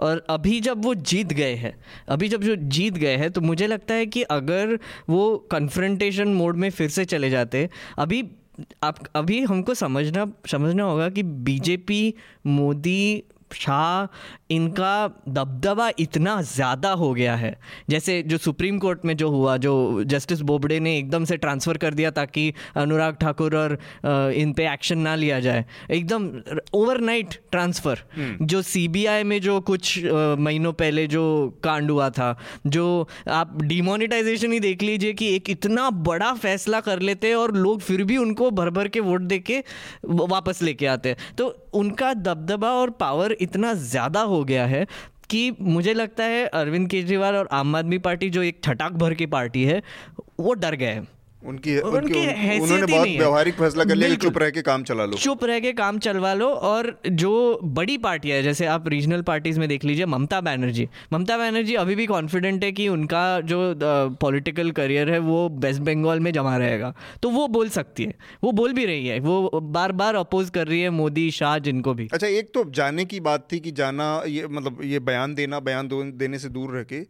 [0.00, 1.74] और अभी जब वो जीत गए हैं,
[2.08, 4.78] अभी जब जो जीत गए हैं तो मुझे लगता है कि अगर
[5.08, 8.22] वो कन्फ्रंटेशन मोड में फिर से चले जाते, अभी
[8.82, 12.14] आप अभी हमको समझना समझना होगा कि बीजेपी
[12.46, 13.24] मोदी
[13.54, 14.94] शाह इनका
[15.28, 17.54] दबदबा इतना ज़्यादा हो गया है।
[17.90, 19.72] जैसे जो सुप्रीम कोर्ट में जो हुआ जो
[20.04, 23.78] जस्टिस बोबडे ने एकदम से ट्रांसफ़र कर दिया ताकि अनुराग ठाकुर और
[24.34, 26.28] इन पे एक्शन ना लिया जाए। एकदम
[26.74, 29.98] ओवरनाइट ट्रांसफ़र। हम्म। जो सीबीआई में जो कुछ
[30.38, 31.24] महीनों पहले जो
[31.64, 32.36] कांड हुआ था
[32.66, 32.86] जो
[33.30, 38.04] आप डिमोनिटाइजेशन ही देख लीजिए कि एक इतना बड़ा फैसला कर लेते और लोग फिर
[38.04, 39.62] भी उनको भर भर के वोट दे के
[40.06, 44.86] वापस लेके आते। हैं तो उनका दबदबा और पावर इतना ज़्यादा हो गया है
[45.30, 49.26] कि मुझे लगता है अरविंद केजरीवाल और आम आदमी पार्टी, जो एक छटाक भर की
[49.26, 49.82] पार्टी है,
[50.40, 51.06] वो डर गए हैं।
[51.46, 55.04] उनकी उनकी उनकी उन- उन्होंने बहुत। व्यवहारिक फैसला कर लिया चुप रह के काम चला
[55.04, 59.22] लो। चुप रह के काम चलवा लो और जो बड़ी पार्टियाँ है जैसे आप रीजनल
[59.22, 63.74] पार्टीज़ में देख लीजिए ममता बनर्जी। ममता बनर्जी अभी भी कॉन्फिडेंट है कि उनका जो
[64.20, 68.14] पॉलिटिकल करियर है वो वेस्ट बंगाल में जमा रहेगा। तो वो बोल सकती है।
[68.44, 71.94] वो बोल भी रही है। वो बार बार अपोज कर रही है मोदी शाह जिनको
[71.94, 75.60] भी। अच्छा एक तो जाने की बात थी कि जाना ये मतलब ये बयान देना
[75.60, 77.06] बयान देने से दूर रह के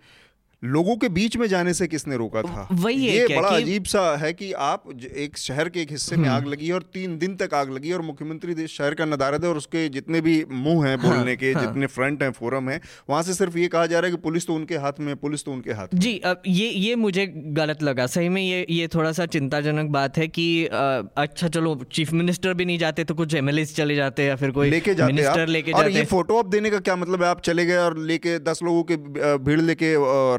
[0.63, 2.67] लोगों के बीच में जाने से किसने रोका था?
[2.73, 4.85] वही ये क्या बड़ा कि- अजीब सा है कि आप
[5.17, 8.03] एक शहर के एक हिस्से में आग लगी और तीन दिन तक आग लगी और
[8.03, 11.65] मुख्यमंत्री शहर का नदारद है और उसके जितने भी मुँह हैं बोलने हाँ, के हाँ,
[11.65, 12.81] जितने फ्रंट हैं फोरम है
[13.11, 15.45] वहाँ से सिर्फ़ ये कहा जा रहा है कि पुलिस तो उनके हाथ में पुलिस
[15.45, 18.89] तो उनके हाथ में जी अब ये ये मुझे गलत लगा। सही में ये ये
[18.89, 23.35] थोड़ा सा चिंताजनक बात है कि अच्छा चलो चीफ मिनिस्टर भी नहीं जाते तो कुछ
[23.35, 27.23] एमएलए चले जाते या फिर कोई लेके जाते लेके फ़ोटो आप देने का क्या मतलब
[27.23, 27.29] है?
[27.29, 28.97] आप चले गए और लेके दस लोगों के
[29.45, 29.95] भीड़ लेके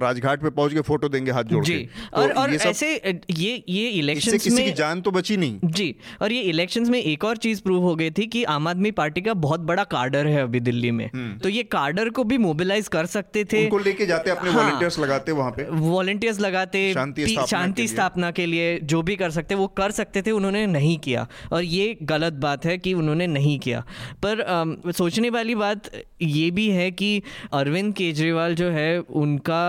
[0.09, 2.93] राजघाट पे पहुँच के फ़ोटो देंगे हाथ जोड़ जी के। तो और और ये ऐसे
[2.93, 6.99] ये ये इससे इलेक्शंस किसी की जान तो बची नहीं। जी और ये इलेक्शंस में
[6.99, 10.27] एक और चीज़ प्रूव हो गई थी कि आम आदमी पार्टी का बहुत बड़ा कार्डर
[10.27, 14.05] है अभी दिल्ली में। तो ये कार्डर को भी मोबिलाइज कर सकते थे। उनको लेके
[14.05, 19.15] जाते अपने हाँ। वॉलंटियर्स लगाते वहाँ पे। वॉलंटियर्स लगाते शांति स्थापना के लिए। जो भी
[19.15, 22.93] कर सकते वो कर सकते थे उन्होंने नहीं किया। और ये गलत बात है कि
[22.93, 23.83] उन्होंने नहीं किया।
[24.23, 25.89] पर अम, सोचने वाली बात
[26.21, 27.21] ये भी है कि
[27.53, 29.61] अरविंद केजरीवाल जो है उनका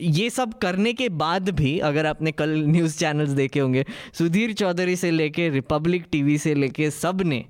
[0.00, 4.96] ये सब करने के बाद भी अगर आपने कल न्यूज़ चैनल्स देखे होंगे, सुधीर चौधरी
[4.96, 7.44] से लेके रिपब्लिक टीवी से लेके सबने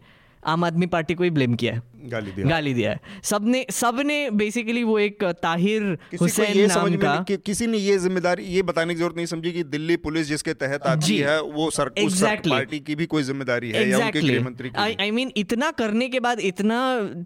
[0.46, 4.14] आम आदमी पार्टी को ही ब्लेम किया है। गाली दिया। गाली दिया है। सबने सबने
[4.32, 5.82] बेसिकली वो एक ताहिर
[6.20, 9.52] हुसैन नाम समझ का कि, किसी ने ये ज़िम्मेदारी ये बताने की ज़रूरत नहीं समझी
[9.52, 12.50] कि दिल्ली पुलिस जिसके तहत आती है वो सर, उस सर, Exactly.
[12.50, 14.00] पार्टी की भी कोई ज़िम्मेदारी है exactly.
[14.00, 16.78] या उनके गृह मंत्री की आई भी। आई मीन इतना करने के बाद इतना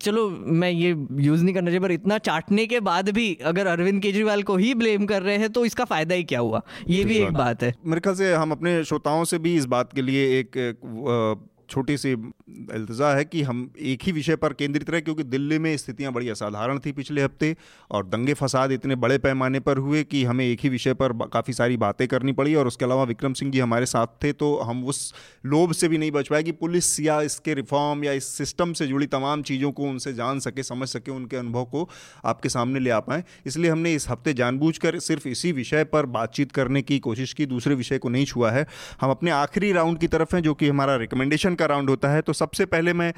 [0.03, 0.91] चलो मैं ये
[1.21, 4.75] यूज़ नहीं करना चाहिए पर इतना चाटने के बाद भी अगर अरविंद केजरीवाल को ही
[4.75, 6.62] ब्लेम कर रहे हैं तो इसका फ़ायदा ही क्या हुआ?
[6.89, 9.93] ये भी एक बात है। मेरे ख्याल से हम अपने श्रोताओं से भी इस बात
[9.93, 10.59] के लिए एक
[11.69, 15.77] छोटी सी इल्तजा है कि हम एक ही विषय पर केंद्रित रहे, क्योंकि दिल्ली में
[15.77, 17.55] स्थितियाँ बड़ी असाधारण थी पिछले हफ़्ते
[17.91, 21.53] और दंगे फसाद इतने बड़े पैमाने पर हुए कि हमें एक ही विषय पर काफ़ी
[21.53, 24.85] सारी बातें करनी पड़ी और उसके अलावा विक्रम सिंह जी हमारे साथ थे तो हम
[24.85, 25.12] उस
[25.47, 28.87] लोभ से भी नहीं बच पाए कि पुलिस या इसके रिफॉर्म या इस सिस्टम से
[28.87, 31.89] जुड़ी तमाम चीज़ों को उनसे जान सके, समझ सके, उनके अनुभव को
[32.25, 36.53] आपके सामने ले आ पाएँ। इसलिए हमने इस हफ़्ते जानबूझकर सिर्फ़ इसी विषय पर बातचीत
[36.53, 38.67] करने की कोशिश की, दूसरे विषय को नहीं छुआ है।
[39.01, 42.21] हम अपने आखिरी राउंड की तरफ़ हैं, जो कि हमारा रिकमेंडेशन का राउंड होता है
[42.23, 43.12] तो सबसे पहले मैं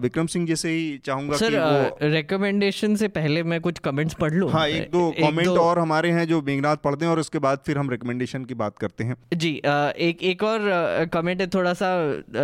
[0.00, 4.14] विक्रम सिंह जी से ही चाहूँगा सर कि वो रिकमेंडेशन से पहले मैं कुछ कमेंट्स
[4.14, 4.50] पढ़ लूँ?
[4.50, 7.78] हाँ एक दो कमेंट और हमारे हैं जो मेघनाथ पढ़ते हैं और उसके बाद फिर
[7.78, 9.50] हम रिकमेंडेशन की बात करते हैं। जी
[10.00, 10.60] एक एक और
[11.12, 11.90] कमेंट है थोड़ा सा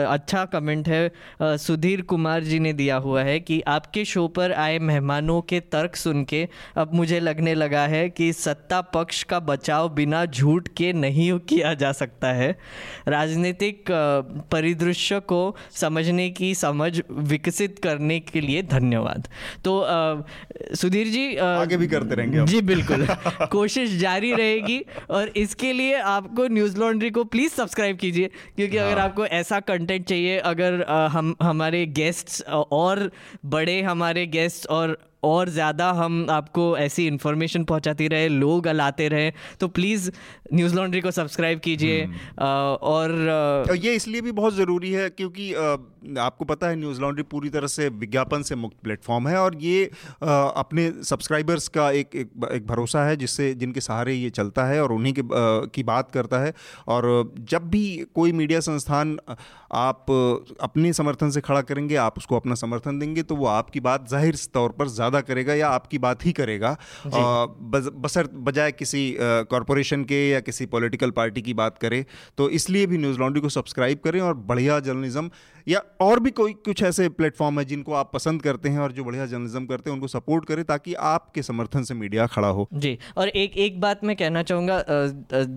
[0.05, 4.79] अच्छा कमेंट है। सुधीर कुमार जी ने दिया हुआ है कि आपके शो पर आए
[4.81, 9.89] मेहमानों के तर्क सुन के अब मुझे लगने लगा है कि सत्ता पक्ष का बचाव
[9.95, 12.51] बिना झूठ के नहीं किया जा सकता है।
[13.09, 14.21] राजनीतिक अ,
[15.13, 19.29] परिदृश्य को समझने की समझ विकसित करने के लिए धन्यवाद।
[19.65, 20.23] तो अ,
[20.75, 23.07] सुधीर जी अ, आगे भी करते रहेंगे जी बिल्कुल।
[23.53, 28.99] कोशिश जारी रहेगी और इसके लिए आपको न्यूज़ लॉन्ड्री को प्लीज़ सब्सक्राइब कीजिए क्योंकि अगर
[28.99, 33.11] हाँ। आपको ऐसा कंटेंट चाहिए अगर अ, हम हमारे गेस्ट्स और
[33.47, 39.33] बड़े हमारे गेस्ट और और ज़्यादा हम आपको ऐसी इन्फॉर्मेशन पहुंचाती रहे लोग लाते रहे
[39.61, 40.11] तो प्लीज़
[40.53, 42.17] न्यूज़ लॉन्ड्री को सब्सक्राइब कीजिए हम्म।
[42.87, 45.53] और ये इसलिए भी बहुत ज़रूरी है क्योंकि
[46.21, 49.85] आपको पता है न्यूज़ लॉन्ड्री पूरी तरह से विज्ञापन से मुक्त प्लेटफॉर्म है और ये
[50.23, 54.93] अपने सब्सक्राइबर्स का एक एक, एक भरोसा है जिससे जिनके सहारे ये चलता है और
[54.93, 55.23] उन्हीं के
[55.69, 56.53] की बात करता है।
[56.89, 57.85] और जब भी
[58.15, 59.17] कोई मीडिया संस्थान
[59.75, 60.11] आप
[60.61, 64.37] अपने समर्थन से खड़ा करेंगे आप उसको अपना समर्थन देंगे तो वो आपकी बात ज़ाहिर
[64.55, 66.77] तौर पर ज़्यादा करेगा या आपकी बात ही करेगा।
[67.07, 72.05] बसर बजाय किसी कॉरपोरेशन के या किसी पॉलिटिकल पार्टी की बात करें
[72.39, 75.31] तो इसलिए भी न्यूज़ लॉन्ड्री को सब्सक्राइब करें और बढ़िया जर्नलिज्म
[75.67, 79.05] या और भी कोई कुछ ऐसे प्लेटफॉर्म है जिनको आप पसंद करते हैं और जो
[79.05, 82.99] बढ़िया जर्नलिज्म करते हैं, उनको सपोर्ट करें ताकि आपके समर्थन से मीडिया खड़ा हो। जी,
[83.17, 84.85] और एक एक बात मैं कहना चाहूँगा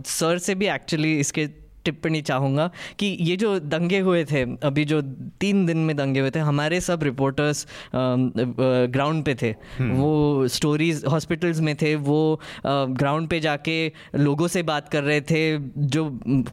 [0.09, 1.47] सर से भी एक्चुअली इसके
[1.85, 2.69] टिप्पणी चाहूँगा
[2.99, 5.01] कि ये जो दंगे हुए थे अभी जो
[5.41, 7.65] तीन दिन में दंगे हुए थे हमारे सब रिपोर्टर्स
[7.95, 12.19] ग्राउंड पे थे। वो स्टोरीज हॉस्पिटल्स में थे वो
[12.65, 13.75] ग्राउंड पे जाके
[14.15, 15.43] लोगों से बात कर रहे थे
[15.87, 16.05] जो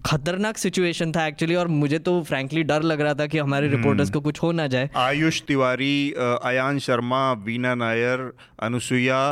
[0.07, 4.11] खतरनाक सिचुएशन था एक्चुअली और मुझे तो फ्रैंकली डर लग रहा था कि हमारे रिपोर्टर्स
[4.11, 6.13] को कुछ हो ना जाए। आयुष तिवारी
[6.45, 8.31] अयान शर्मा वीना नायर
[8.63, 9.23] अनुसुईया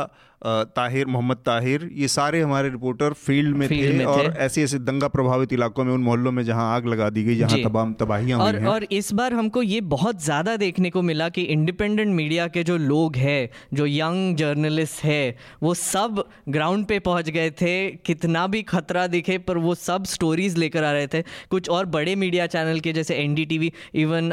[0.41, 4.63] ताहिर मोहम्मद ताहिर ये सारे हमारे रिपोर्टर फ़ील्ड में फ़ील्ड थे में और थे। ऐसे
[4.63, 7.91] ऐसे दंगा प्रभावित इलाकों में उन मोहल्लों में जहाँ आग लगा दी गई जहाँ तबाह
[7.99, 11.41] तबाहियाँ हुई और हैं। और इस बार हमको ये बहुत ज़्यादा देखने को मिला कि
[11.49, 17.29] इंडिपेंडेंट मीडिया के जो लोग हैं जो यंग जर्नलिस्ट है वो सब ग्राउंड पे पहुँच
[17.29, 17.75] गए थे
[18.05, 22.15] कितना भी खतरा दिखे पर वो सब स्टोरीज लेकर आ रहे थे। कुछ और बड़े
[22.15, 24.29] मीडिया चैनल के जैसे एनडीटीवी इवन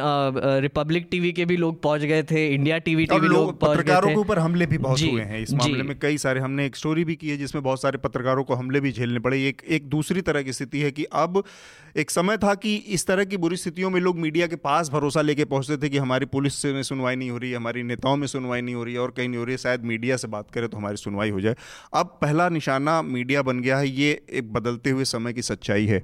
[0.63, 3.77] रिपब्लिक टीवी के भी लोग पहुँच गए थे इंडिया टीवी के भी लोग पहुँच गए
[3.77, 6.67] पत्रकारों थे। के ऊपर हमले भी बहुत हुए हैं इस मामले में। कई सारे हमने
[6.67, 9.63] एक स्टोरी भी की है जिसमें बहुत सारे पत्रकारों को हमले भी झेलने पड़े। एक
[9.69, 11.43] एक दूसरी तरह की स्थिति है कि अब
[11.97, 15.23] एक समय था कि इस तरह की बुरी स्थितियों में लोग मीडिया के पास भरोसा
[15.23, 18.61] लेके पहुँचते थे कि हमारी पुलिस में सुनवाई नहीं हो रही हमारी नेताओं में सुनवाई
[18.61, 20.97] नहीं हो रही और कहीं नहीं हो रही शायद मीडिया से बात करें तो हमारी
[20.97, 21.57] सुनवाई हो जाए।
[21.95, 26.03] अब पहला निशाना मीडिया बन गया है, ये एक बदलते हुए समय की सच्चाई है।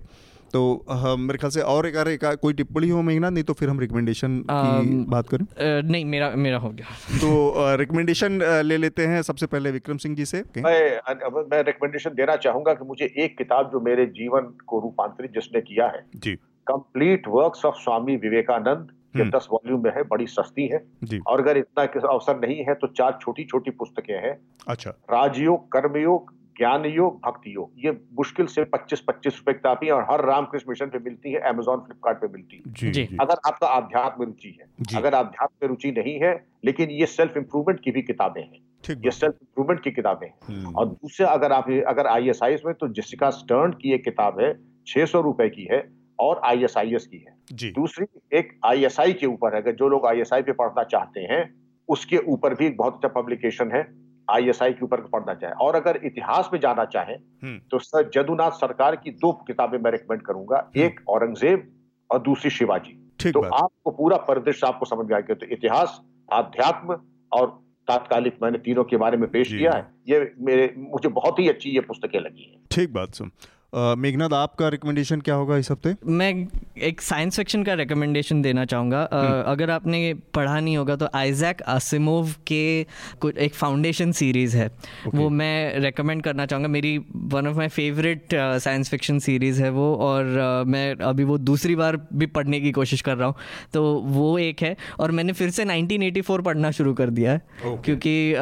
[0.54, 3.68] तो हम मेरे ख्याल से और एक, एक, कोई टिप्पणी हो महीना नहीं तो फिर
[3.68, 5.46] हम रिकमेंडेशन की बात करें।
[5.82, 10.24] नहीं मेरा मेरा हो गया। तो रिकमेंडेशन ले लेते हैं सबसे पहले विक्रम सिंह जी
[10.24, 10.64] से। Okay.
[10.64, 15.60] मैं मैं रिकमेंडेशन देना चाहूँगा कि मुझे एक किताब जो मेरे जीवन को रूपांतरित जिसने
[15.60, 16.34] किया है जी।
[16.66, 20.78] Complete works of Swami Vivekananda ये। दस वॉल्यूम में है बड़ी सस्ती है।
[21.26, 24.36] और अगर इतना अवसर नहीं है तो चार छोटी छोटी पुस्तकें हैं।
[24.68, 30.06] अच्छा। राजयोग कर्मयोग ज्ञान योग भक्ति योग ये मुश्किल से 25-25 रुपए किताब है और
[30.10, 33.66] हर रामकृष्ण मिशन पे मिलती है अमेजोन फ्लिपकार्ट पे मिलती है। जी जी। अगर आपका
[33.66, 38.02] आध्यात्म रुचि है अगर आध्यात्म में रुचि नहीं है लेकिन ये सेल्फ इंप्रूवमेंट की भी
[38.02, 42.30] किताबें हैं। ये सेल्फ इंप्रूवमेंट की किताबें हैं। हम्म, और दूसरे अगर आप अगर आई
[42.66, 46.66] में तो जेसिका स्टर्न की एक किताब है छह सौ रुपए की है और आई
[46.66, 51.20] की है। दूसरी एक आईएसआई के ऊपर है अगर जो लोग आईएसआई पे पढ़ना चाहते
[51.20, 55.76] हैं उसके ऊपर भी एक बहुत अच्छा पब्लिकेशन है आईएसआई के ऊपर पढ़ना चाहे। और
[55.76, 60.22] अगर इतिहास में जाना चाहें हम्म, तो सर जदुनाथ सरकार की दो किताबें मैं रिकमेंड
[60.22, 61.70] करूँगा। एक औरंगज़ेब
[62.10, 66.00] और दूसरी शिवाजी। तो आपको पूरा परिदृश्य आपको समझ में आएगा तो इतिहास
[66.32, 66.96] आध्यात्म
[67.32, 67.46] और
[67.88, 71.70] तात्कालिक मैंने तीनों के बारे में पेश किया है। ये मेरे मुझे बहुत ही अच्छी
[71.70, 73.30] ये पुस्तकें लगी हैं। ठीक बात सुन
[73.74, 75.94] मेघनाथ आपका रिकमेंडेशन क्या होगा इस हफ़्ते?
[76.06, 76.48] मैं
[76.82, 81.62] एक साइंस फिक्शन का रिकमेंडेशन देना चाहूँगा। अ, अगर आपने पढ़ा नहीं होगा तो आइजैक
[81.62, 82.86] आसिमोव के
[83.20, 84.70] कुछ एक फाउंडेशन सीरीज़ है।
[85.14, 89.94] वो मैं रेकमेंड करना चाहूँगा। मेरी one of my favourite science fiction series है वो
[89.96, 93.34] और अ, मैं अभी वो दूसरी बार भी पढ़ने की कोशिश कर रहा हूँ।
[93.72, 97.40] तो वो एक है और मैंने फिर से 1984 पढ़ना शुरू कर दिया है।
[97.84, 98.40] क्योंकि अ,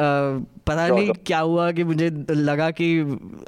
[0.67, 2.99] पता नहीं क्या हुआ कि मुझे लगा कि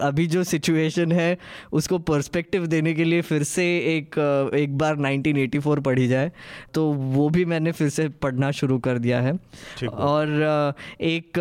[0.02, 1.38] अभी जो सिचुएशन है
[1.76, 3.66] उसको पर्सपेक्टिव देने के लिए फिर से
[3.96, 4.18] एक
[4.56, 6.32] एक बार 1984 पढ़ी जाए
[6.74, 9.34] तो वो भी मैंने फिर से पढ़ना शुरू कर दिया है।
[9.86, 10.28] और
[11.02, 11.40] एक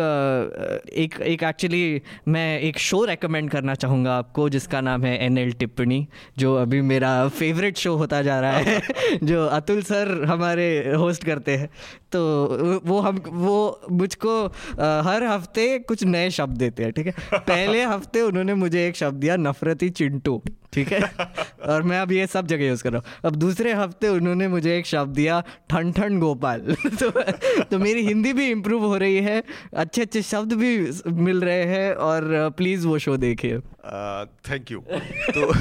[0.95, 5.51] एक एक एक्चुअली मैं एक शो रेकमेंड करना चाहूँगा आपको जिसका नाम है एन एल
[5.53, 6.07] टिप्पणी
[6.37, 8.81] जो अभी मेरा फेवरेट शो होता जा रहा है
[9.23, 10.67] जो अतुल सर हमारे
[10.97, 11.69] होस्ट करते हैं।
[12.11, 12.21] तो
[12.85, 13.57] वो हम वो
[13.91, 14.33] मुझको
[15.05, 17.13] हर हफ़्ते कुछ नए शब्द देते हैं ठीक है?
[17.33, 20.24] पहले हफ़्ते उन्होंने मुझे एक शब्द दिया नफरती चिंटू।
[20.73, 20.99] ठीक है?
[21.69, 24.77] और मैं अब ये सब जगह यूज़ कर रहा हूँ। अब दूसरे हफ़्ते उन्होंने मुझे
[24.77, 26.61] एक शब्द दिया ठन ठन गोपाल।
[27.03, 27.09] तो
[27.63, 31.93] तो मेरी हिंदी भी इम्प्रूव हो रही है अच्छे अच्छे शब्द भी मिल रहे हैं
[31.93, 33.59] और प्लीज़ वो शो देखिए।
[34.49, 34.79] थैंक यू
[35.37, 35.53] तो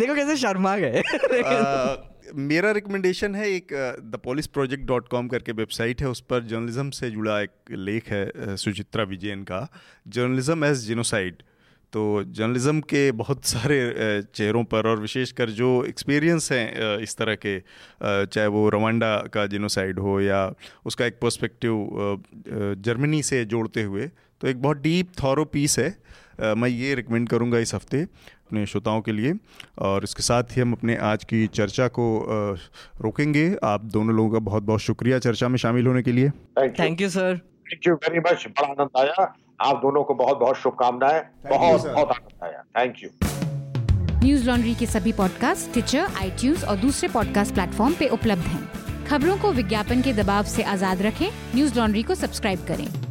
[0.00, 1.02] देखो कैसे शर्मा गए।
[1.42, 3.68] अ, मेरा रिकमेंडेशन है एक
[4.04, 8.08] the Polis Project dot com करके वेबसाइट है उस पर जर्नलिज्म से जुड़ा एक लेख
[8.08, 9.68] है सुचित्रा विजयन का।
[10.08, 11.42] जर्नलिज्म एज जिनोसाइड
[11.92, 13.78] तो जर्नलिज्म के बहुत सारे
[14.34, 17.58] चेहरों पर और विशेषकर जो एक्सपीरियंस हैं इस तरह के
[18.02, 20.40] चाहे वो रवांडा का जिनोसाइड हो या
[20.86, 22.24] उसका एक पर्सपेक्टिव
[22.80, 24.10] जर्मनी से जोड़ते हुए
[24.40, 25.88] तो एक बहुत डीप थॉरो पीस है।
[26.54, 29.32] मैं ये रिकमेंड करूँगा इस हफ़्ते अपने श्रोताओं के लिए
[29.78, 32.04] और इसके साथ ही हम अपने आज की चर्चा को
[33.00, 36.68] रोकेंगे। आप दोनों लोगों का बहुत बहुत शुक्रिया चर्चा में शामिल होने के लिए। Thank
[36.68, 40.38] you thank you sir thank you very much बड़ा आनंद आया। आप दोनों को बहुत
[40.38, 43.10] बहुत शुभकामनाएँ। बहुत बहुत आनंद आया। थैंक यू
[44.24, 49.36] न्यूज़ लॉन्ड्री के सभी पॉडकास्ट ट्विटर आई और दूसरे पॉडकास्ट प्लेटफॉर्म पे उपलब्ध हैं। खबरों
[49.38, 53.05] को विज्ञापन के दबाव से आज़ाद रखें। न्यूज़ लॉन्ड्री को सब्सक्राइब करें।